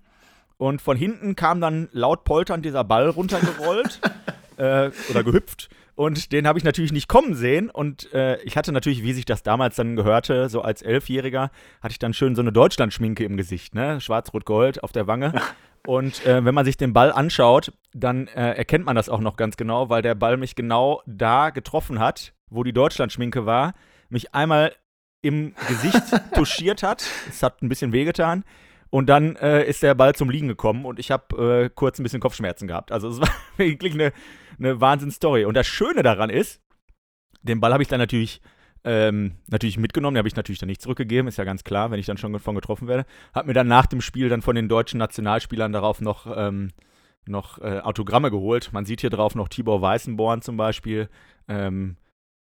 Und 0.58 0.82
von 0.82 0.96
hinten 0.96 1.36
kam 1.36 1.60
dann 1.60 1.88
laut 1.92 2.24
polternd 2.24 2.64
dieser 2.64 2.84
Ball 2.84 3.08
runtergerollt 3.08 4.00
äh, 4.56 4.90
oder 5.08 5.24
gehüpft. 5.24 5.68
Und 5.94 6.30
den 6.32 6.46
habe 6.46 6.58
ich 6.58 6.64
natürlich 6.64 6.92
nicht 6.92 7.08
kommen 7.08 7.34
sehen. 7.34 7.70
Und 7.70 8.12
äh, 8.12 8.40
ich 8.42 8.56
hatte 8.56 8.70
natürlich, 8.70 9.02
wie 9.02 9.12
sich 9.12 9.24
das 9.24 9.42
damals 9.42 9.76
dann 9.76 9.96
gehörte, 9.96 10.48
so 10.48 10.60
als 10.62 10.82
Elfjähriger, 10.82 11.50
hatte 11.80 11.92
ich 11.92 11.98
dann 11.98 12.12
schön 12.12 12.36
so 12.36 12.42
eine 12.42 12.52
Deutschlandschminke 12.52 13.24
im 13.24 13.36
Gesicht, 13.36 13.74
ne? 13.74 14.00
Schwarz-Rot-Gold 14.00 14.84
auf 14.84 14.92
der 14.92 15.06
Wange. 15.06 15.32
Und 15.86 16.24
äh, 16.26 16.44
wenn 16.44 16.54
man 16.54 16.64
sich 16.64 16.76
den 16.76 16.92
Ball 16.92 17.12
anschaut, 17.12 17.72
dann 17.94 18.26
äh, 18.28 18.52
erkennt 18.52 18.84
man 18.84 18.94
das 18.94 19.08
auch 19.08 19.20
noch 19.20 19.36
ganz 19.36 19.56
genau, 19.56 19.88
weil 19.88 20.02
der 20.02 20.14
Ball 20.14 20.36
mich 20.36 20.54
genau 20.54 21.02
da 21.06 21.50
getroffen 21.50 21.98
hat, 21.98 22.32
wo 22.50 22.62
die 22.62 22.72
Deutschlandschminke 22.72 23.46
war, 23.46 23.74
mich 24.08 24.34
einmal 24.34 24.74
im 25.22 25.54
Gesicht 25.66 26.02
touchiert 26.34 26.82
hat. 26.82 27.04
Es 27.28 27.42
hat 27.42 27.62
ein 27.62 27.68
bisschen 27.68 27.92
wehgetan. 27.92 28.44
Und 28.90 29.08
dann 29.08 29.36
äh, 29.36 29.64
ist 29.64 29.82
der 29.82 29.94
Ball 29.94 30.14
zum 30.14 30.30
Liegen 30.30 30.48
gekommen 30.48 30.84
und 30.84 30.98
ich 30.98 31.10
habe 31.10 31.64
äh, 31.64 31.70
kurz 31.74 31.98
ein 31.98 32.02
bisschen 32.02 32.20
Kopfschmerzen 32.20 32.66
gehabt. 32.66 32.90
Also 32.92 33.08
es 33.08 33.20
war 33.20 33.28
wirklich 33.56 33.94
eine, 33.94 34.12
eine 34.58 34.80
Wahnsinnsstory. 34.80 35.44
Und 35.44 35.54
das 35.54 35.66
Schöne 35.66 36.02
daran 36.02 36.30
ist, 36.30 36.60
den 37.42 37.60
Ball 37.60 37.72
habe 37.72 37.82
ich 37.82 37.88
dann 37.88 38.00
natürlich 38.00 38.40
ähm, 38.84 39.32
natürlich 39.48 39.76
mitgenommen, 39.76 40.14
den 40.14 40.20
habe 40.20 40.28
ich 40.28 40.36
natürlich 40.36 40.60
dann 40.60 40.68
nicht 40.68 40.80
zurückgegeben, 40.80 41.28
ist 41.28 41.36
ja 41.36 41.44
ganz 41.44 41.64
klar, 41.64 41.90
wenn 41.90 41.98
ich 41.98 42.06
dann 42.06 42.16
schon 42.16 42.32
davon 42.32 42.54
getroffen 42.54 42.88
werde. 42.88 43.04
Habe 43.34 43.48
mir 43.48 43.54
dann 43.54 43.68
nach 43.68 43.86
dem 43.86 44.00
Spiel 44.00 44.28
dann 44.28 44.42
von 44.42 44.54
den 44.54 44.68
deutschen 44.68 44.98
Nationalspielern 44.98 45.72
darauf 45.72 46.00
noch, 46.00 46.26
ähm, 46.34 46.70
noch 47.26 47.58
äh, 47.58 47.80
Autogramme 47.80 48.30
geholt. 48.30 48.72
Man 48.72 48.84
sieht 48.84 49.00
hier 49.00 49.10
drauf 49.10 49.34
noch 49.34 49.48
Tibor 49.48 49.82
Weißenborn 49.82 50.42
zum 50.42 50.56
Beispiel. 50.56 51.08
Ähm, 51.48 51.96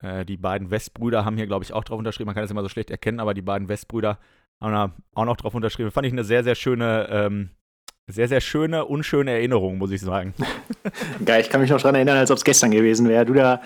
äh, 0.02 0.24
die 0.24 0.38
beiden 0.38 0.72
Westbrüder 0.72 1.26
haben 1.26 1.36
hier, 1.36 1.48
glaube 1.48 1.64
ich, 1.64 1.74
auch 1.74 1.84
drauf 1.84 2.00
unterschrieben. 2.00 2.28
Man 2.28 2.36
kann 2.36 2.44
das 2.44 2.52
immer 2.52 2.64
so 2.64 2.70
schlecht 2.70 2.92
erkennen, 2.92 3.20
aber 3.20 3.34
die 3.34 3.42
beiden 3.42 3.68
Westbrüder 3.68 4.20
haben 4.62 4.94
auch 5.14 5.26
noch 5.26 5.38
drauf 5.38 5.56
unterschrieben. 5.56 5.92
Fand 5.92 6.08
ich 6.08 6.14
eine 6.14 6.24
sehr, 6.24 6.44
sehr 6.44 6.56
schöne 6.56 7.08
ähm, 7.12 7.50
sehr, 8.12 8.28
sehr 8.28 8.42
schöne, 8.42 8.86
unschöne 8.86 9.32
Erinnerung, 9.32 9.78
muss 9.78 9.92
ich 9.92 10.02
sagen. 10.02 10.34
Geil, 11.26 11.42
ich 11.42 11.50
kann 11.50 11.62
mich 11.62 11.70
noch 11.70 11.80
daran 11.80 11.96
erinnern, 11.96 12.18
als 12.18 12.32
ob 12.32 12.38
es 12.38 12.44
gestern 12.44 12.72
gewesen 12.72 13.08
wäre. 13.08 13.26
Du 13.26 13.34
da, 13.34 13.62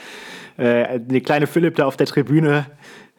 äh, 0.57 0.99
der 0.99 1.21
kleine 1.21 1.47
Philipp 1.47 1.75
da 1.75 1.85
auf 1.85 1.97
der 1.97 2.07
Tribüne 2.07 2.65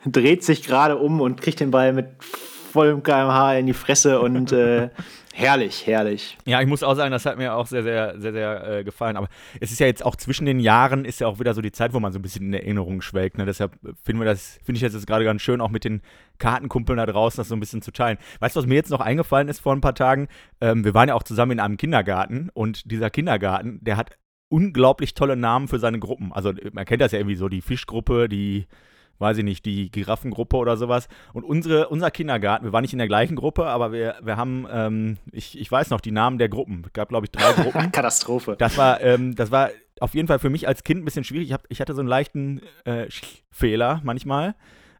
dreht 0.04 0.45
sich 0.45 0.62
gerade 0.62 0.99
um 0.99 1.21
und 1.21 1.40
kriegt 1.40 1.61
den 1.61 1.71
Ball 1.71 1.93
mit 1.93 2.09
vollem 2.21 3.02
kmh 3.02 3.57
in 3.57 3.66
die 3.66 3.73
Fresse 3.73 4.21
und 4.21 4.52
äh, 4.52 4.90
Herrlich, 5.37 5.85
herrlich. 5.88 6.38
Ja, 6.47 6.61
ich 6.61 6.69
muss 6.69 6.85
auch 6.85 6.95
sagen, 6.95 7.11
das 7.11 7.26
hat 7.26 7.38
mir 7.38 7.57
auch 7.57 7.67
sehr, 7.67 7.83
sehr, 7.83 8.21
sehr, 8.21 8.33
sehr 8.33 8.69
äh, 8.69 8.85
gefallen. 8.85 9.17
Aber 9.17 9.29
es 9.61 9.73
ist 9.73 9.81
ja 9.81 9.87
jetzt 9.88 10.05
auch 10.07 10.14
zwischen 10.14 10.47
den 10.47 10.61
Jahren 10.61 11.05
ist 11.05 11.19
ja 11.19 11.26
auch 11.26 11.41
wieder 11.41 11.55
so 11.55 11.61
die 11.61 11.73
Zeit, 11.73 11.93
wo 11.93 11.99
man 11.99 12.12
so 12.12 12.21
ein 12.21 12.23
bisschen 12.23 12.47
in 12.47 12.55
Erinnerung 12.55 13.00
schwelgt. 13.00 13.37
Ne? 13.37 13.45
Deshalb 13.45 13.73
finden 14.05 14.21
wir 14.21 14.26
das, 14.26 14.61
finde 14.62 14.76
ich 14.76 14.83
das 14.83 14.95
jetzt 14.95 15.09
gerade 15.09 15.25
ganz 15.25 15.43
schön, 15.43 15.61
auch 15.61 15.71
mit 15.71 15.83
den 15.83 16.03
Kartenkumpeln 16.38 16.99
da 16.99 17.07
draußen 17.07 17.38
das 17.38 17.49
so 17.49 17.57
ein 17.57 17.61
bisschen 17.61 17.83
zu 17.83 17.91
teilen. 17.91 18.17
Weißt 18.38 18.55
du, 18.55 18.61
was 18.61 18.69
mir 18.69 18.76
jetzt 18.76 18.91
noch 18.91 19.00
eingefallen 19.00 19.49
ist 19.49 19.59
vor 19.59 19.73
ein 19.73 19.81
paar 19.81 19.97
Tagen? 19.97 20.29
Ähm, 20.61 20.85
wir 20.85 20.95
waren 20.95 21.09
ja 21.09 21.17
auch 21.17 21.25
zusammen 21.25 21.50
in 21.50 21.61
einem 21.61 21.79
Kindergarten 21.79 22.49
und 22.55 22.88
dieser 22.88 23.11
Kindergarten, 23.11 23.81
der 23.83 23.97
hat 23.97 24.17
unglaublich 24.49 25.14
tolle 25.14 25.35
Namen 25.35 25.67
für 25.67 25.81
seine 25.81 25.99
Gruppen. 25.99 26.33
Also 26.33 26.53
man 26.73 26.85
kennt 26.85 27.03
das 27.03 27.11
ja 27.11 27.19
irgendwie 27.19 27.35
so, 27.35 27.49
die 27.49 27.61
Fischgruppe, 27.61 28.29
die 28.29 28.69
weiß 29.18 29.38
ich 29.38 29.44
nicht, 29.44 29.64
die 29.64 29.90
Giraffengruppe 29.90 30.56
oder 30.56 30.76
sowas. 30.76 31.09
Und 31.33 31.44
unsere, 31.44 31.88
unser 31.88 32.11
Kindergarten, 32.11 32.64
wir 32.64 32.73
waren 32.73 32.83
nicht 32.83 32.92
in 32.92 32.99
der 32.99 33.09
gleichen 33.09 33.37
Gruppe, 33.37 33.66
aber 33.66 33.92
wir, 33.92 34.16
wir 34.23 34.37
haben, 34.37 34.66
ähm, 34.71 35.18
ich, 35.33 35.59
ich 35.59 35.71
weiß 35.71 35.90
noch 35.90 36.00
die 36.00 36.11
Namen 36.11 36.38
der 36.38 36.49
Gruppen. 36.49 36.83
Es 36.87 36.92
gab, 36.92 37.09
glaube 37.09 37.26
ich, 37.26 37.33
drei 37.33 37.52
Gruppen. 37.62 37.92
Katastrophe. 37.92 38.56
Das 38.59 38.76
war, 38.76 39.00
ähm, 39.00 39.35
das 39.35 39.50
war 39.50 39.71
auf 40.00 40.14
jeden 40.14 40.28
Fall 40.28 40.38
für 40.38 40.50
mich 40.50 40.66
als 40.66 40.85
Kind 40.85 41.02
ein 41.02 41.04
bisschen 41.04 41.25
schwierig. 41.25 41.49
Ich, 41.49 41.52
hab, 41.52 41.64
ich 41.68 41.80
hatte 41.80 41.94
so 41.94 42.00
einen 42.00 42.09
leichten 42.09 42.61
äh, 42.85 43.06
Fehler 43.50 44.00
manchmal. 44.04 44.54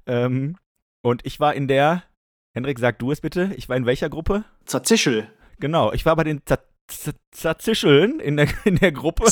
Ähm, 0.07 0.57
und 1.03 1.27
ich 1.27 1.41
war 1.41 1.55
in 1.55 1.69
der, 1.69 2.03
Henrik, 2.55 2.79
sag 2.79 2.99
du 2.99 3.11
es 3.11 3.21
bitte, 3.21 3.53
ich 3.57 3.69
war 3.69 3.77
in 3.77 3.87
welcher 3.87 4.09
Gruppe? 4.09 4.45
Zerzischel. 4.65 5.29
Genau, 5.59 5.93
ich 5.93 6.07
war 6.07 6.17
bei 6.17 6.25
den 6.25 6.43
zerzischeln 7.33 8.21
in 8.21 8.37
der, 8.37 8.49
in 8.65 8.77
der 8.77 8.93
Gruppe. 8.93 9.25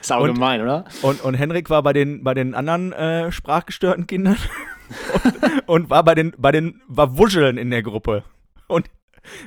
Ist, 0.00 0.12
auch 0.12 0.22
und, 0.22 0.34
gemein, 0.34 0.60
oder? 0.60 0.84
Und, 1.02 1.22
und 1.22 1.34
Henrik 1.34 1.70
war 1.70 1.82
bei 1.82 1.92
den, 1.92 2.22
bei 2.22 2.34
den 2.34 2.54
anderen 2.54 2.92
äh, 2.92 3.32
sprachgestörten 3.32 4.06
Kindern 4.06 4.36
und, 5.24 5.62
und, 5.66 5.90
war 5.90 6.04
bei 6.04 6.14
den, 6.14 6.32
bei 6.38 6.52
den, 6.52 6.80
war 6.86 7.18
Wuscheln 7.18 7.58
in 7.58 7.70
der 7.70 7.82
Gruppe. 7.82 8.24
Und, 8.66 8.88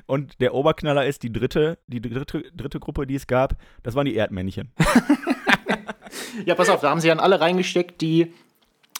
und 0.06 0.42
der 0.42 0.54
Oberknaller 0.54 1.06
ist 1.06 1.24
die 1.24 1.32
dritte, 1.32 1.78
die 1.88 2.02
dritte, 2.02 2.44
dritte 2.54 2.80
Gruppe, 2.80 3.08
die 3.08 3.16
es 3.16 3.28
gab, 3.28 3.56
das 3.84 3.96
waren 3.96 4.06
die 4.06 4.16
Erdmännchen. 4.16 4.72
ja, 6.46 6.56
pass 6.56 6.70
auf, 6.70 6.82
da 6.82 6.90
haben 6.90 7.00
sie 7.00 7.08
dann 7.08 7.20
alle 7.20 7.40
reingesteckt, 7.40 8.02
die 8.02 8.34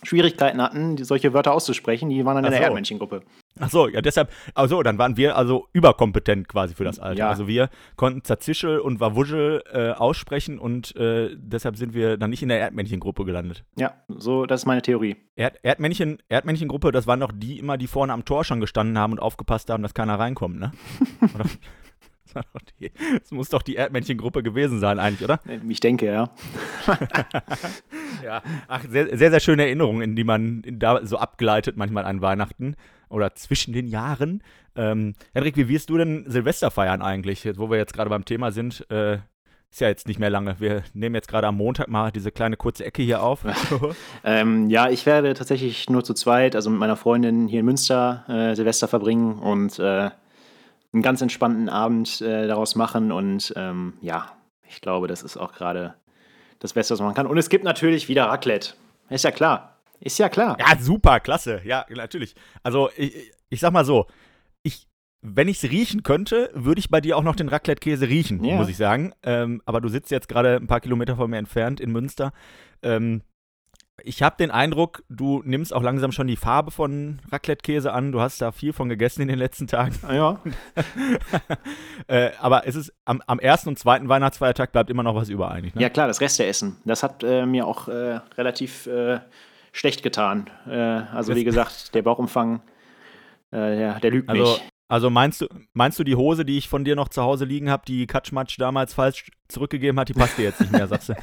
Schwierigkeiten 0.04 0.62
hatten, 0.62 0.96
die, 0.96 1.04
solche 1.04 1.34
Wörter 1.34 1.54
auszusprechen, 1.54 2.10
die 2.10 2.26
waren 2.26 2.36
dann 2.36 2.46
in 2.46 2.52
so. 2.52 2.58
der 2.58 2.68
Erdmänchengruppe. 2.68 3.22
Ach 3.60 3.70
so, 3.70 3.88
ja, 3.88 4.02
deshalb, 4.02 4.32
also 4.56 4.82
dann 4.82 4.98
waren 4.98 5.18
wir 5.18 5.36
also 5.36 5.68
überkompetent 5.74 6.48
quasi 6.48 6.74
für 6.74 6.84
das 6.84 7.00
Alter. 7.00 7.20
Ja. 7.20 7.30
Also 7.30 7.48
wir 7.48 7.70
konnten 7.96 8.24
Zazischel 8.24 8.80
und 8.80 9.00
Wawuschel 9.00 9.64
äh, 9.72 9.92
aussprechen 9.92 10.58
und 10.58 10.96
äh, 10.96 11.30
deshalb 11.36 11.78
sind 11.78 11.94
wir 11.94 12.18
dann 12.18 12.30
nicht 12.30 12.42
in 12.42 12.50
der 12.50 12.60
Erdmännchengruppe 12.60 13.26
gelandet. 13.26 13.64
Ja, 13.78 13.94
so, 14.08 14.46
das 14.46 14.62
ist 14.62 14.66
meine 14.66 14.82
Theorie. 14.82 15.18
Erd 15.36 15.60
Erdmännchen, 15.64 16.20
Erdmännchengruppe, 16.30 16.92
das 16.92 17.08
waren 17.08 17.20
doch 17.20 17.32
die 17.34 17.60
immer, 17.60 17.78
die 17.78 17.88
vorne 17.88 18.14
am 18.14 18.26
Tor 18.26 18.44
schon 18.44 18.60
gestanden 18.62 18.98
haben 18.98 19.14
und 19.14 19.20
aufgepasst 19.20 19.70
haben, 19.70 19.84
dass 19.84 19.94
keiner 19.94 20.18
reinkommt, 20.18 20.60
ne? 20.60 20.72
Das 22.34 23.32
muss 23.32 23.50
doch 23.50 23.62
die 23.62 23.76
Erdmännchengruppe 23.76 24.44
gewesen 24.44 24.80
sein, 24.80 25.00
eigentlich, 25.00 25.24
oder? 25.24 25.40
Ich 25.68 25.80
denke, 25.80 26.08
ja. 26.08 26.30
ja, 28.24 28.42
ach, 28.68 28.84
sehr, 28.90 29.18
sehr, 29.18 29.32
sehr 29.32 29.40
schöne 29.40 29.64
Erinnerungen, 29.64 30.02
in 30.02 30.16
die 30.16 30.24
man 30.24 30.64
da 30.66 31.06
so 31.06 31.18
abgleitet, 31.18 31.78
manchmal 31.78 32.06
an 32.06 32.22
Weihnachten 32.22 32.76
oder 33.10 33.36
zwischen 33.36 33.74
den 33.74 33.88
Jahren. 33.88 34.44
Ähm, 34.76 35.14
Henrik, 35.34 35.58
wie 35.58 35.68
wirst 35.68 35.90
du 35.90 35.98
denn 35.98 36.26
Silvester 36.28 36.72
feiern 36.72 37.02
eigentlich, 37.02 37.48
wo 37.58 37.70
wir 37.70 37.78
jetzt 37.78 37.94
gerade 37.94 38.10
beim 38.10 38.26
Thema 38.26 38.52
sind? 38.52 38.90
Äh, 38.90 39.20
ist 39.72 39.80
ja 39.80 39.88
jetzt 39.88 40.08
nicht 40.08 40.20
mehr 40.20 40.30
lange. 40.30 40.58
Wir 40.60 40.84
nehmen 40.94 41.16
jetzt 41.16 41.30
gerade 41.30 41.48
am 41.48 41.56
Montag 41.56 41.88
mal 41.88 42.12
diese 42.12 42.32
kleine 42.32 42.58
kurze 42.58 42.84
Ecke 42.84 43.02
hier 43.02 43.24
auf. 43.24 43.46
ähm, 44.26 44.70
ja, 44.70 44.90
ich 44.90 45.06
werde 45.06 45.34
tatsächlich 45.34 45.90
nur 45.90 46.04
zu 46.04 46.14
zweit, 46.14 46.58
also 46.58 46.70
mit 46.70 46.80
meiner 46.80 46.98
Freundin 46.98 47.48
hier 47.48 47.62
in 47.62 47.66
Münster, 47.66 48.26
äh, 48.28 48.56
Silvester 48.56 48.90
verbringen 48.90 49.40
und 49.40 49.80
äh, 49.80 50.10
einen 50.94 51.04
ganz 51.04 51.22
entspannten 51.22 51.70
Abend 51.70 52.22
äh, 52.22 52.48
daraus 52.48 52.76
machen. 52.76 53.12
Und 53.12 53.54
ähm, 53.56 53.94
ja, 54.02 54.32
ich 54.68 54.82
glaube, 54.82 55.08
das 55.08 55.24
ist 55.24 55.38
auch 55.38 55.54
gerade 55.54 55.96
das 56.60 56.74
Beste, 56.74 56.94
was 56.94 57.02
man 57.02 57.14
kann. 57.14 57.28
Und 57.28 57.38
es 57.38 57.50
gibt 57.50 57.64
natürlich 57.64 58.08
wieder 58.08 58.26
Raclette. 58.26 58.74
Ist 59.10 59.24
ja 59.24 59.32
klar. 59.32 59.78
Ist 60.00 60.18
ja 60.18 60.30
klar. 60.30 60.58
Ja, 60.60 60.78
super, 60.80 61.20
klasse. 61.20 61.62
Ja, 61.64 61.86
natürlich. 61.90 62.36
Also, 62.64 62.90
ich, 62.98 63.32
ich 63.50 63.60
sag 63.60 63.72
mal 63.72 63.86
so, 63.86 64.08
ich, 64.64 64.88
wenn 65.22 65.48
ich 65.48 65.64
es 65.64 65.70
riechen 65.70 66.04
könnte, 66.04 66.50
würde 66.54 66.80
ich 66.80 66.90
bei 66.90 67.02
dir 67.02 67.18
auch 67.18 67.24
noch 67.24 67.36
den 67.36 67.50
Raclette-Käse 67.50 68.08
riechen, 68.08 68.44
ja. 68.44 68.56
muss 68.56 68.70
ich 68.70 68.78
sagen. 68.78 69.14
Ähm, 69.22 69.62
aber 69.66 69.80
du 69.80 69.90
sitzt 69.90 70.10
jetzt 70.12 70.28
gerade 70.28 70.56
ein 70.56 70.68
paar 70.68 70.80
Kilometer 70.80 71.16
von 71.16 71.30
mir 71.30 71.38
entfernt 71.38 71.80
in 71.80 71.92
Münster. 71.92 72.32
Ähm, 72.82 73.22
ich 74.04 74.24
habe 74.24 74.36
den 74.38 74.52
Eindruck, 74.52 75.04
du 75.10 75.42
nimmst 75.46 75.74
auch 75.74 75.82
langsam 75.82 76.12
schon 76.12 76.28
die 76.28 76.36
Farbe 76.36 76.72
von 76.72 77.20
Raclette-Käse 77.32 77.92
an. 77.92 78.12
Du 78.12 78.22
hast 78.22 78.42
da 78.42 78.52
viel 78.52 78.74
von 78.74 78.90
gegessen 78.90 79.22
in 79.22 79.28
den 79.28 79.40
letzten 79.40 79.68
Tagen. 79.68 79.96
Ah, 80.08 80.14
ja. 80.14 80.40
äh, 82.08 82.32
aber 82.40 82.68
es 82.68 82.76
ist 82.76 82.94
am, 83.06 83.22
am, 83.28 83.40
ersten 83.40 83.70
und 83.70 83.80
zweiten 83.80 84.10
Weihnachtsfeiertag 84.10 84.72
bleibt 84.72 84.90
immer 84.90 85.04
noch 85.04 85.16
was 85.16 85.30
über 85.30 85.52
eigentlich. 85.52 85.76
Ne? 85.76 85.82
Ja, 85.82 85.90
klar, 85.90 86.08
das 86.08 86.22
Resteessen. 86.22 86.78
Das 86.86 87.04
hat 87.04 87.24
äh, 87.24 87.46
mir 87.46 87.68
auch 87.68 87.88
äh, 87.88 88.20
relativ 88.38 88.88
äh, 88.88 89.20
schlecht 89.72 90.04
getan. 90.04 90.50
Äh, 90.68 90.76
also, 90.76 91.36
wie 91.36 91.44
gesagt, 91.44 91.94
der 91.96 92.02
Bauchumfang, 92.02 92.62
äh, 93.52 93.58
der, 93.58 94.00
der 94.00 94.12
lügt 94.12 94.30
also, 94.30 94.44
mich. 94.44 94.71
Also 94.92 95.10
meinst 95.10 95.40
du, 95.40 95.48
meinst 95.72 95.98
du, 96.00 96.04
die 96.04 96.18
Hose, 96.18 96.44
die 96.44 96.58
ich 96.58 96.68
von 96.68 96.84
dir 96.84 96.98
noch 96.98 97.08
zu 97.08 97.22
Hause 97.22 97.46
liegen 97.46 97.70
habe, 97.70 97.84
die 97.88 98.08
Katschmatsch 98.08 98.60
damals 98.60 98.94
falsch 98.94 99.32
zurückgegeben 99.48 99.98
hat, 99.98 100.10
die 100.10 100.14
passt 100.14 100.38
dir 100.38 100.44
jetzt 100.44 100.60
nicht 100.60 100.74
mehr, 100.74 100.86
sagst 100.86 101.08
du? 101.08 101.14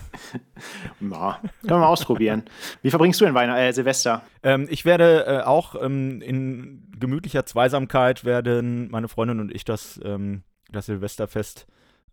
Na, 1.01 1.39
können 1.61 1.73
wir 1.73 1.77
mal 1.77 1.89
ausprobieren. 1.89 2.45
Wie 2.81 2.89
verbringst 2.89 3.21
du 3.21 3.27
denn 3.27 3.35
Weihnachten, 3.35 3.61
äh, 3.61 3.71
Silvester? 3.75 4.23
Ähm, 4.43 4.69
ich 4.71 4.87
werde 4.87 5.27
äh, 5.27 5.41
auch 5.43 5.75
ähm, 5.83 6.23
in 6.23 6.91
gemütlicher 6.99 7.45
Zweisamkeit 7.45 8.25
werden 8.25 8.91
meine 8.91 9.09
Freundin 9.09 9.39
und 9.39 9.55
ich 9.55 9.67
das, 9.67 10.01
ähm, 10.03 10.45
das 10.73 10.87
Silvesterfest 10.87 11.67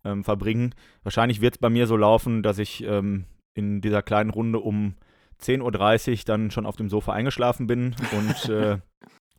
ähm, 0.04 0.26
verbringen. 0.26 0.76
Wahrscheinlich 1.04 1.40
wird 1.40 1.56
es 1.56 1.60
bei 1.60 1.70
mir 1.70 1.88
so 1.88 1.96
laufen, 1.96 2.44
dass 2.44 2.58
ich 2.58 2.84
ähm, 2.84 3.28
in 3.54 3.80
dieser 3.80 4.02
kleinen 4.02 4.30
Runde 4.30 4.60
um 4.60 4.96
10.30 5.42 6.12
Uhr 6.12 6.18
dann 6.26 6.52
schon 6.52 6.66
auf 6.66 6.76
dem 6.76 6.90
Sofa 6.90 7.14
eingeschlafen 7.14 7.66
bin 7.66 7.96
und 8.12 8.50
äh, 8.50 8.80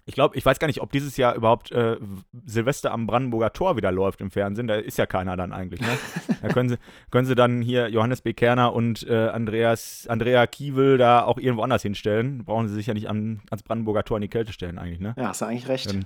ich 0.08 0.14
glaube, 0.14 0.36
ich 0.36 0.46
weiß 0.46 0.60
gar 0.60 0.68
nicht, 0.68 0.80
ob 0.80 0.92
dieses 0.92 1.16
Jahr 1.16 1.34
überhaupt 1.34 1.72
äh, 1.72 1.96
Silvester 2.44 2.92
am 2.92 3.08
Brandenburger 3.08 3.52
Tor 3.52 3.76
wieder 3.76 3.90
läuft 3.90 4.20
im 4.20 4.30
Fernsehen. 4.30 4.68
Da 4.68 4.76
ist 4.76 4.98
ja 4.98 5.06
keiner 5.06 5.36
dann 5.36 5.52
eigentlich. 5.52 5.80
Ne? 5.80 5.88
Da 6.42 6.48
können 6.48 6.68
sie, 6.68 6.76
können 7.10 7.26
sie 7.26 7.34
dann 7.34 7.60
hier 7.60 7.88
Johannes 7.88 8.20
B. 8.20 8.32
Kerner 8.32 8.72
und 8.72 9.04
äh, 9.08 9.28
Andreas, 9.28 10.06
Andrea 10.08 10.46
Kiewel 10.46 10.96
da 10.96 11.24
auch 11.24 11.38
irgendwo 11.38 11.62
anders 11.62 11.82
hinstellen. 11.82 12.44
Brauchen 12.44 12.68
sie 12.68 12.74
sich 12.74 12.86
ja 12.86 12.94
nicht 12.94 13.08
an, 13.08 13.40
ans 13.50 13.64
Brandenburger 13.64 14.04
Tor 14.04 14.18
in 14.18 14.20
die 14.20 14.28
Kälte 14.28 14.52
stellen 14.52 14.78
eigentlich. 14.78 15.00
Ne? 15.00 15.14
Ja, 15.16 15.28
hast 15.28 15.40
du 15.40 15.46
eigentlich 15.46 15.66
recht. 15.66 15.90
Dann 15.90 16.04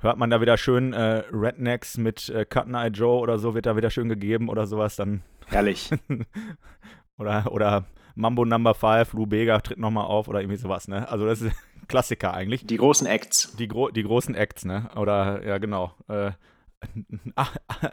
hört 0.00 0.18
man 0.18 0.28
da 0.28 0.42
wieder 0.42 0.58
schön 0.58 0.92
äh, 0.92 1.22
Rednecks 1.32 1.96
mit 1.96 2.28
äh, 2.28 2.44
Cotton 2.44 2.74
Eye 2.74 2.88
Joe 2.88 3.20
oder 3.20 3.38
so, 3.38 3.54
wird 3.54 3.64
da 3.64 3.76
wieder 3.76 3.88
schön 3.88 4.10
gegeben 4.10 4.50
oder 4.50 4.66
sowas. 4.66 4.96
Dann 4.96 5.22
Herrlich. 5.46 5.90
oder, 7.18 7.50
oder 7.50 7.84
Mambo 8.14 8.44
Number 8.44 8.74
5, 8.74 9.14
Lou 9.14 9.26
Bega 9.26 9.60
tritt 9.60 9.78
nochmal 9.78 10.04
auf 10.04 10.28
oder 10.28 10.40
irgendwie 10.40 10.58
sowas. 10.58 10.88
Ne? 10.88 11.08
Also 11.08 11.24
das 11.24 11.40
ist 11.40 11.56
Klassiker 11.88 12.34
eigentlich. 12.34 12.66
Die 12.66 12.76
großen 12.76 13.06
Acts. 13.06 13.54
Die, 13.56 13.68
gro 13.68 13.90
die 13.90 14.02
großen 14.02 14.34
Acts, 14.34 14.64
ne? 14.64 14.90
Oder, 14.96 15.44
ja, 15.46 15.58
genau. 15.58 15.92
Äh, 16.08 16.32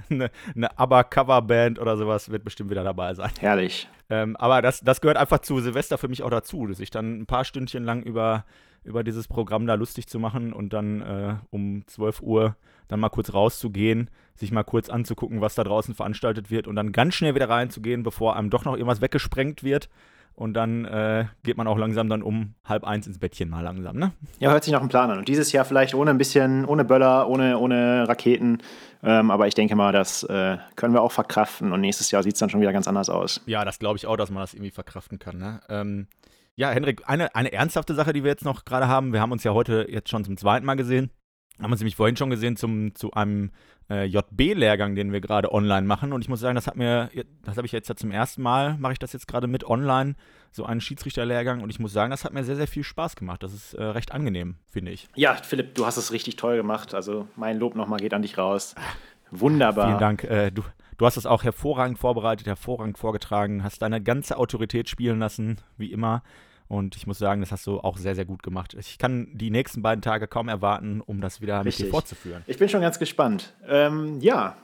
eine, 0.10 0.32
eine 0.56 0.80
ABBA-Coverband 0.80 1.80
oder 1.80 1.98
sowas 1.98 2.30
wird 2.30 2.44
bestimmt 2.44 2.70
wieder 2.70 2.84
dabei 2.84 3.14
sein. 3.14 3.32
Herrlich. 3.40 3.88
Ähm, 4.10 4.36
aber 4.38 4.62
das, 4.62 4.82
das 4.82 5.02
gehört 5.02 5.18
einfach 5.18 5.40
zu 5.40 5.60
Silvester 5.60 5.98
für 5.98 6.08
mich 6.08 6.24
auch 6.24 6.30
dazu, 6.30 6.66
dass 6.68 6.80
ich 6.80 6.90
dann 6.90 7.22
ein 7.22 7.26
paar 7.26 7.46
Stündchen 7.46 7.84
lang 7.84 8.02
über, 8.02 8.46
über 8.84 9.04
dieses 9.04 9.28
Programm 9.28 9.68
da 9.68 9.76
lustig 9.76 10.08
zu 10.08 10.20
machen 10.20 10.54
und 10.54 10.74
dann 10.74 11.02
äh, 11.02 11.36
um 11.52 11.84
12 11.86 12.22
Uhr 12.22 12.56
dann 12.88 13.00
mal 13.00 13.10
kurz 13.10 13.34
rauszugehen, 13.34 14.10
sich 14.36 14.52
mal 14.52 14.64
kurz 14.64 14.90
anzugucken, 14.90 15.42
was 15.42 15.56
da 15.56 15.64
draußen 15.64 15.94
veranstaltet 15.94 16.50
wird 16.50 16.68
und 16.68 16.76
dann 16.76 16.92
ganz 16.92 17.14
schnell 17.14 17.36
wieder 17.36 17.50
reinzugehen, 17.50 18.02
bevor 18.02 18.36
einem 18.36 18.50
doch 18.50 18.66
noch 18.66 18.74
irgendwas 18.74 19.02
weggesprengt 19.02 19.64
wird 19.64 19.90
und 20.40 20.54
dann 20.54 20.86
äh, 20.86 21.26
geht 21.44 21.58
man 21.58 21.68
auch 21.68 21.78
langsam 21.78 22.08
dann 22.08 22.24
um 22.24 22.56
halb 22.64 22.86
eins 22.86 23.06
ins 23.08 23.20
Bettchen 23.20 23.50
mal 23.50 23.62
langsam, 23.62 23.98
ne? 23.98 24.14
Ja, 24.40 24.52
hört 24.52 24.64
sich 24.64 24.72
nach 24.72 24.80
einem 24.80 24.88
Plan 24.88 25.12
an. 25.12 25.18
Und 25.18 25.28
dieses 25.28 25.52
Jahr 25.52 25.66
vielleicht 25.66 25.94
ohne 25.94 26.12
ein 26.12 26.18
bisschen, 26.18 26.64
ohne 26.64 26.86
Böller, 26.86 27.28
ohne, 27.28 27.60
ohne 27.60 28.08
Raketen. 28.08 28.60
Ähm, 29.04 29.32
aber 29.32 29.48
ich 29.48 29.54
denke 29.54 29.76
mal, 29.76 29.92
das 29.92 30.24
äh, 30.24 30.58
können 30.78 30.94
wir 30.94 31.02
auch 31.02 31.12
verkraften. 31.12 31.74
Und 31.74 31.82
nächstes 31.82 32.10
Jahr 32.12 32.24
sieht 32.24 32.36
es 32.36 32.40
dann 32.40 32.50
schon 32.50 32.62
wieder 32.62 32.72
ganz 32.72 32.88
anders 32.88 33.10
aus. 33.10 33.42
Ja, 33.48 33.66
das 33.66 33.80
glaube 33.80 33.98
ich 33.98 34.08
auch, 34.08 34.16
dass 34.16 34.32
man 34.32 34.42
das 34.42 34.54
irgendwie 34.54 34.72
verkraften 34.72 35.20
kann, 35.20 35.38
ne? 35.40 35.60
Ähm, 35.68 36.08
ja, 36.56 36.70
Henrik, 36.70 37.02
eine, 37.06 37.36
eine 37.36 37.52
ernsthafte 37.52 37.94
Sache, 37.94 38.14
die 38.14 38.24
wir 38.24 38.32
jetzt 38.32 38.46
noch 38.46 38.64
gerade 38.64 38.88
haben. 38.88 39.12
Wir 39.12 39.20
haben 39.20 39.34
uns 39.34 39.44
ja 39.44 39.54
heute 39.54 39.88
jetzt 39.90 40.10
schon 40.10 40.24
zum 40.24 40.38
zweiten 40.38 40.66
Mal 40.66 40.76
gesehen 40.76 41.12
haben 41.62 41.72
uns 41.72 41.82
nämlich 41.82 41.96
vorhin 41.96 42.16
schon 42.16 42.30
gesehen 42.30 42.56
zum, 42.56 42.96
zu 42.96 43.12
einem 43.14 43.52
äh, 43.90 44.06
JB-Lehrgang, 44.06 44.96
den 44.96 45.12
wir 45.12 45.22
gerade 45.22 45.52
online 45.52 45.86
machen. 45.86 46.14
Und 46.14 46.22
ich 46.22 46.30
muss 46.30 46.40
sagen, 46.40 46.56
das 46.56 46.68
hat 46.68 46.76
mir, 46.76 47.10
das 47.44 47.58
habe 47.58 47.66
ich 47.66 47.72
jetzt 47.72 47.90
ja 47.90 47.96
zum 47.96 48.12
ersten 48.12 48.42
Mal, 48.42 48.78
mache 48.78 48.94
ich 48.94 49.00
das 49.00 49.14
jetzt 49.14 49.28
gerade 49.28 49.48
mit 49.48 49.64
online, 49.66 50.16
so 50.52 50.66
einen 50.66 50.82
Schiedsrichterlehrgang. 50.82 51.62
Und 51.62 51.70
ich 51.70 51.80
muss 51.80 51.92
sagen, 51.92 52.12
das 52.12 52.24
hat 52.24 52.34
mir 52.34 52.44
sehr, 52.44 52.56
sehr 52.56 52.68
viel 52.68 52.84
Spaß 52.84 53.16
gemacht. 53.16 53.44
Das 53.44 53.54
ist 53.54 53.74
äh, 53.74 53.84
recht 53.84 54.12
angenehm, 54.12 54.56
finde 54.70 54.92
ich. 54.92 55.08
Ja, 55.16 55.36
Philipp, 55.36 55.76
du 55.76 55.86
hast 55.86 55.98
es 55.98 56.12
richtig 56.12 56.36
toll 56.36 56.56
gemacht. 56.56 56.94
Also 56.94 57.28
mein 57.36 57.58
Lob 57.58 57.76
nochmal 57.76 58.00
geht 58.00 58.14
an 58.14 58.22
dich 58.22 58.38
raus. 58.38 58.76
Wunderbar. 59.32 59.88
Vielen 59.88 60.00
Dank. 60.00 60.24
Äh, 60.24 60.52
du, 60.52 60.64
du 60.98 61.06
hast 61.06 61.18
es 61.18 61.26
auch 61.26 61.44
hervorragend 61.44 62.00
vorbereitet, 62.00 62.48
hervorragend 62.48 62.98
vorgetragen, 62.98 63.64
hast 63.64 63.82
deine 63.82 64.02
ganze 64.02 64.38
Autorität 64.38 64.90
spielen 64.90 65.20
lassen, 65.20 65.58
wie 65.78 65.92
immer. 65.92 66.24
Und 66.70 66.96
ich 66.96 67.08
muss 67.08 67.18
sagen, 67.18 67.42
das 67.42 67.52
hast 67.52 67.66
du 67.66 67.80
auch 67.80 67.98
sehr, 67.98 68.14
sehr 68.14 68.26
gut 68.26 68.44
gemacht. 68.44 68.76
Ich 68.80 69.00
kann 69.00 69.28
die 69.34 69.50
nächsten 69.50 69.82
beiden 69.82 70.04
Tage 70.04 70.28
kaum 70.28 70.48
erwarten, 70.48 71.02
um 71.02 71.20
das 71.20 71.42
wieder 71.42 71.66
Richtig. 71.66 71.80
mit 71.80 71.88
dir 71.88 71.92
fortzuführen. 71.92 72.44
Ich 72.46 72.60
bin 72.60 72.70
schon 72.70 72.82
ganz 72.82 73.00
gespannt. 73.00 73.56
Ähm, 73.68 74.20
ja, 74.22 74.56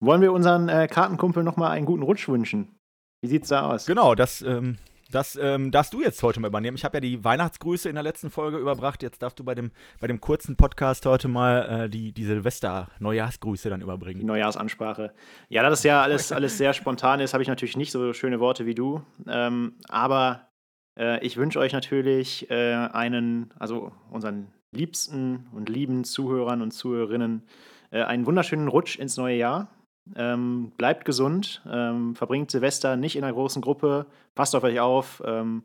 wollen 0.00 0.22
wir 0.22 0.32
unseren 0.32 0.68
äh, 0.68 0.88
Kartenkumpel 0.88 1.44
nochmal 1.44 1.70
einen 1.70 1.86
guten 1.86 2.02
Rutsch 2.02 2.28
wünschen? 2.28 2.74
Wie 3.22 3.28
sieht's 3.28 3.48
da 3.48 3.70
aus? 3.70 3.86
Genau, 3.86 4.16
das, 4.16 4.42
ähm, 4.42 4.78
das 5.12 5.38
ähm, 5.40 5.70
darfst 5.70 5.94
du 5.94 6.00
jetzt 6.00 6.20
heute 6.24 6.40
mal 6.40 6.48
übernehmen. 6.48 6.76
Ich 6.76 6.84
habe 6.84 6.96
ja 6.96 7.00
die 7.00 7.22
Weihnachtsgrüße 7.22 7.88
in 7.88 7.94
der 7.94 8.02
letzten 8.02 8.30
Folge 8.30 8.58
überbracht. 8.58 9.00
Jetzt 9.00 9.22
darfst 9.22 9.38
du 9.38 9.44
bei 9.44 9.54
dem, 9.54 9.70
bei 10.00 10.08
dem 10.08 10.20
kurzen 10.20 10.56
Podcast 10.56 11.06
heute 11.06 11.28
mal 11.28 11.84
äh, 11.84 11.88
die, 11.88 12.10
die 12.10 12.24
Silvester-Neujahrsgrüße 12.24 13.70
dann 13.70 13.82
überbringen. 13.82 14.18
Die 14.18 14.26
Neujahrsansprache. 14.26 15.12
Ja, 15.48 15.62
das 15.62 15.78
ist 15.78 15.84
ja 15.84 16.02
alles, 16.02 16.32
alles 16.32 16.58
sehr 16.58 16.72
spontan 16.72 17.20
ist, 17.20 17.34
habe 17.34 17.42
ich 17.44 17.48
natürlich 17.48 17.76
nicht 17.76 17.92
so 17.92 18.12
schöne 18.14 18.40
Worte 18.40 18.66
wie 18.66 18.74
du. 18.74 19.02
Ähm, 19.28 19.74
aber 19.88 20.49
äh, 20.98 21.24
ich 21.24 21.36
wünsche 21.36 21.58
euch 21.58 21.72
natürlich 21.72 22.50
äh, 22.50 22.74
einen, 22.74 23.52
also 23.58 23.92
unseren 24.10 24.48
liebsten 24.72 25.48
und 25.52 25.68
lieben 25.68 26.04
Zuhörern 26.04 26.62
und 26.62 26.72
Zuhörerinnen, 26.72 27.42
äh, 27.90 28.02
einen 28.02 28.26
wunderschönen 28.26 28.68
Rutsch 28.68 28.98
ins 28.98 29.16
neue 29.16 29.36
Jahr. 29.36 29.68
Ähm, 30.16 30.72
bleibt 30.76 31.04
gesund, 31.04 31.62
ähm, 31.70 32.14
verbringt 32.16 32.50
Silvester 32.50 32.96
nicht 32.96 33.16
in 33.16 33.24
einer 33.24 33.32
großen 33.32 33.62
Gruppe, 33.62 34.06
passt 34.34 34.56
auf 34.56 34.64
euch 34.64 34.80
auf. 34.80 35.22
Ähm, 35.24 35.62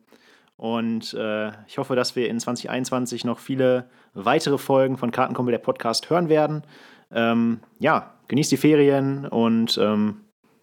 und 0.57 1.13
äh, 1.13 1.49
ich 1.67 1.77
hoffe, 1.77 1.95
dass 1.95 2.15
wir 2.15 2.29
in 2.29 2.39
2021 2.39 3.25
noch 3.25 3.39
viele 3.39 3.89
weitere 4.13 4.57
Folgen 4.57 4.97
von 4.97 5.11
Kartenkumpel 5.11 5.51
der 5.51 5.59
Podcast 5.59 6.09
hören 6.09 6.29
werden. 6.29 6.63
Ähm, 7.11 7.59
ja, 7.79 8.13
genießt 8.27 8.51
die 8.51 8.57
Ferien 8.57 9.25
und 9.25 9.77
ähm, 9.77 10.21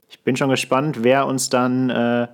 ich 0.08 0.22
bin 0.22 0.36
schon 0.36 0.50
gespannt, 0.50 1.02
wer 1.02 1.26
uns 1.26 1.48
dann 1.50 1.90
äh, 1.90 2.28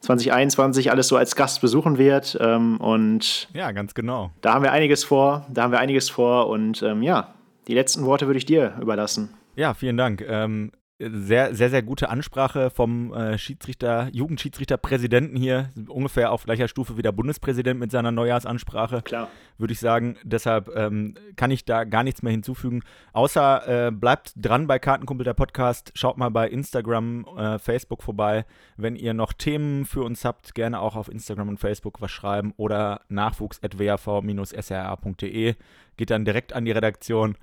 2021 0.00 0.90
alles 0.90 1.08
so 1.08 1.16
als 1.16 1.36
Gast 1.36 1.60
besuchen 1.60 1.98
wird. 1.98 2.36
Ähm, 2.40 2.78
und 2.78 3.48
ja, 3.52 3.70
ganz 3.72 3.94
genau. 3.94 4.30
Da 4.40 4.54
haben 4.54 4.62
wir 4.62 4.72
einiges 4.72 5.04
vor. 5.04 5.46
Da 5.52 5.62
haben 5.62 5.72
wir 5.72 5.80
einiges 5.80 6.08
vor. 6.10 6.48
Und 6.48 6.82
ähm, 6.82 7.02
ja, 7.02 7.34
die 7.68 7.74
letzten 7.74 8.04
Worte 8.04 8.26
würde 8.26 8.38
ich 8.38 8.46
dir 8.46 8.74
überlassen. 8.80 9.34
Ja, 9.56 9.74
vielen 9.74 9.96
Dank. 9.96 10.24
Ähm, 10.26 10.72
sehr, 11.00 11.54
sehr, 11.54 11.70
sehr 11.70 11.82
gute 11.82 12.10
Ansprache 12.10 12.68
vom 12.68 13.14
äh, 13.14 13.38
Schiedsrichter, 13.38 14.10
Jugendschiedsrichterpräsidenten 14.12 15.34
hier, 15.36 15.70
ungefähr 15.88 16.30
auf 16.30 16.44
gleicher 16.44 16.68
Stufe 16.68 16.98
wie 16.98 17.02
der 17.02 17.12
Bundespräsident 17.12 17.80
mit 17.80 17.90
seiner 17.90 18.12
Neujahrsansprache. 18.12 19.00
Klar. 19.02 19.28
Würde 19.56 19.72
ich 19.72 19.80
sagen. 19.80 20.18
Deshalb 20.22 20.70
ähm, 20.76 21.14
kann 21.36 21.50
ich 21.50 21.64
da 21.64 21.84
gar 21.84 22.02
nichts 22.02 22.20
mehr 22.22 22.32
hinzufügen. 22.32 22.82
Außer 23.14 23.86
äh, 23.86 23.90
bleibt 23.90 24.32
dran 24.36 24.66
bei 24.66 24.78
Kartenkumpel 24.78 25.24
der 25.24 25.32
Podcast. 25.34 25.92
Schaut 25.94 26.18
mal 26.18 26.30
bei 26.30 26.48
Instagram, 26.48 27.24
äh, 27.36 27.58
Facebook 27.58 28.02
vorbei. 28.02 28.44
Wenn 28.76 28.96
ihr 28.96 29.14
noch 29.14 29.32
Themen 29.32 29.86
für 29.86 30.02
uns 30.02 30.26
habt, 30.26 30.54
gerne 30.54 30.80
auch 30.80 30.96
auf 30.96 31.10
Instagram 31.10 31.48
und 31.48 31.56
Facebook 31.58 32.02
was 32.02 32.10
schreiben 32.10 32.52
oder 32.56 33.00
nachwuchs.wav-sra.de. 33.08 35.54
Geht 35.96 36.10
dann 36.10 36.26
direkt 36.26 36.52
an 36.52 36.66
die 36.66 36.72
Redaktion 36.72 37.36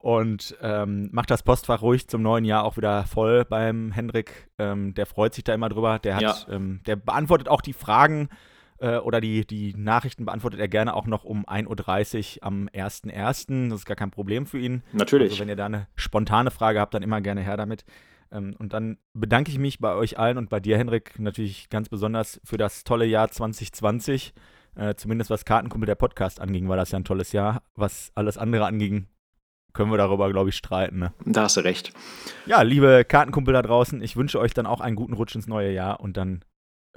und 0.00 0.56
ähm, 0.62 1.10
macht 1.12 1.30
das 1.30 1.42
Postfach 1.42 1.82
ruhig 1.82 2.08
zum 2.08 2.22
neuen 2.22 2.46
Jahr 2.46 2.64
auch 2.64 2.78
wieder 2.78 3.04
voll 3.04 3.44
beim 3.44 3.92
Hendrik. 3.92 4.48
Ähm, 4.58 4.94
der 4.94 5.04
freut 5.04 5.34
sich 5.34 5.44
da 5.44 5.52
immer 5.52 5.68
drüber. 5.68 5.98
Der 5.98 6.16
hat, 6.16 6.22
ja. 6.22 6.36
ähm, 6.48 6.80
der 6.86 6.96
beantwortet 6.96 7.50
auch 7.50 7.60
die 7.60 7.74
Fragen 7.74 8.30
äh, 8.78 8.96
oder 8.96 9.20
die, 9.20 9.46
die 9.46 9.74
Nachrichten 9.76 10.24
beantwortet 10.24 10.58
er 10.58 10.68
gerne 10.68 10.94
auch 10.94 11.06
noch 11.06 11.24
um 11.24 11.44
1.30 11.44 12.38
Uhr 12.38 12.46
am 12.46 12.68
1.1. 12.68 13.68
Das 13.68 13.80
ist 13.80 13.84
gar 13.84 13.94
kein 13.94 14.10
Problem 14.10 14.46
für 14.46 14.58
ihn. 14.58 14.82
Natürlich. 14.94 15.32
Also 15.32 15.42
wenn 15.42 15.50
ihr 15.50 15.56
da 15.56 15.66
eine 15.66 15.86
spontane 15.96 16.50
Frage 16.50 16.80
habt, 16.80 16.94
dann 16.94 17.02
immer 17.02 17.20
gerne 17.20 17.42
her 17.42 17.58
damit. 17.58 17.84
Ähm, 18.32 18.56
und 18.58 18.72
dann 18.72 18.96
bedanke 19.12 19.50
ich 19.50 19.58
mich 19.58 19.80
bei 19.80 19.94
euch 19.94 20.18
allen 20.18 20.38
und 20.38 20.48
bei 20.48 20.60
dir, 20.60 20.78
Henrik, 20.78 21.18
natürlich 21.18 21.68
ganz 21.68 21.90
besonders 21.90 22.40
für 22.42 22.56
das 22.56 22.84
tolle 22.84 23.04
Jahr 23.04 23.30
2020. 23.30 24.32
Äh, 24.76 24.94
zumindest 24.94 25.28
was 25.28 25.44
Kartenkumpel 25.44 25.86
der 25.86 25.96
Podcast 25.96 26.40
anging, 26.40 26.70
war 26.70 26.78
das 26.78 26.90
ja 26.90 26.98
ein 26.98 27.04
tolles 27.04 27.32
Jahr. 27.32 27.62
Was 27.74 28.12
alles 28.14 28.38
andere 28.38 28.64
anging, 28.64 29.08
können 29.72 29.90
wir 29.90 29.98
darüber, 29.98 30.30
glaube 30.30 30.50
ich, 30.50 30.56
streiten. 30.56 30.98
Ne? 30.98 31.12
Da 31.24 31.42
hast 31.42 31.56
du 31.56 31.60
recht. 31.60 31.92
Ja, 32.46 32.62
liebe 32.62 33.04
Kartenkumpel 33.04 33.54
da 33.54 33.62
draußen, 33.62 34.02
ich 34.02 34.16
wünsche 34.16 34.38
euch 34.38 34.54
dann 34.54 34.66
auch 34.66 34.80
einen 34.80 34.96
guten 34.96 35.14
Rutsch 35.14 35.34
ins 35.34 35.46
neue 35.46 35.72
Jahr 35.72 36.00
und 36.00 36.16
dann 36.16 36.44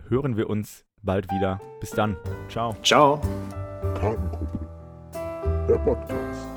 hören 0.07 0.37
wir 0.37 0.49
uns 0.49 0.85
bald 1.01 1.29
wieder. 1.31 1.61
Bis 1.79 1.91
dann. 1.91 2.17
Ciao. 2.49 2.75
Ciao. 2.83 3.21
Kartenkumpel, 3.95 4.59
der 5.67 5.77
Podcast. 5.77 6.47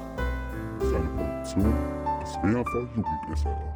Seine 0.78 1.08
Produktion 1.16 1.74
des 2.20 2.36
WHV 2.42 2.96
Jugend 2.96 3.75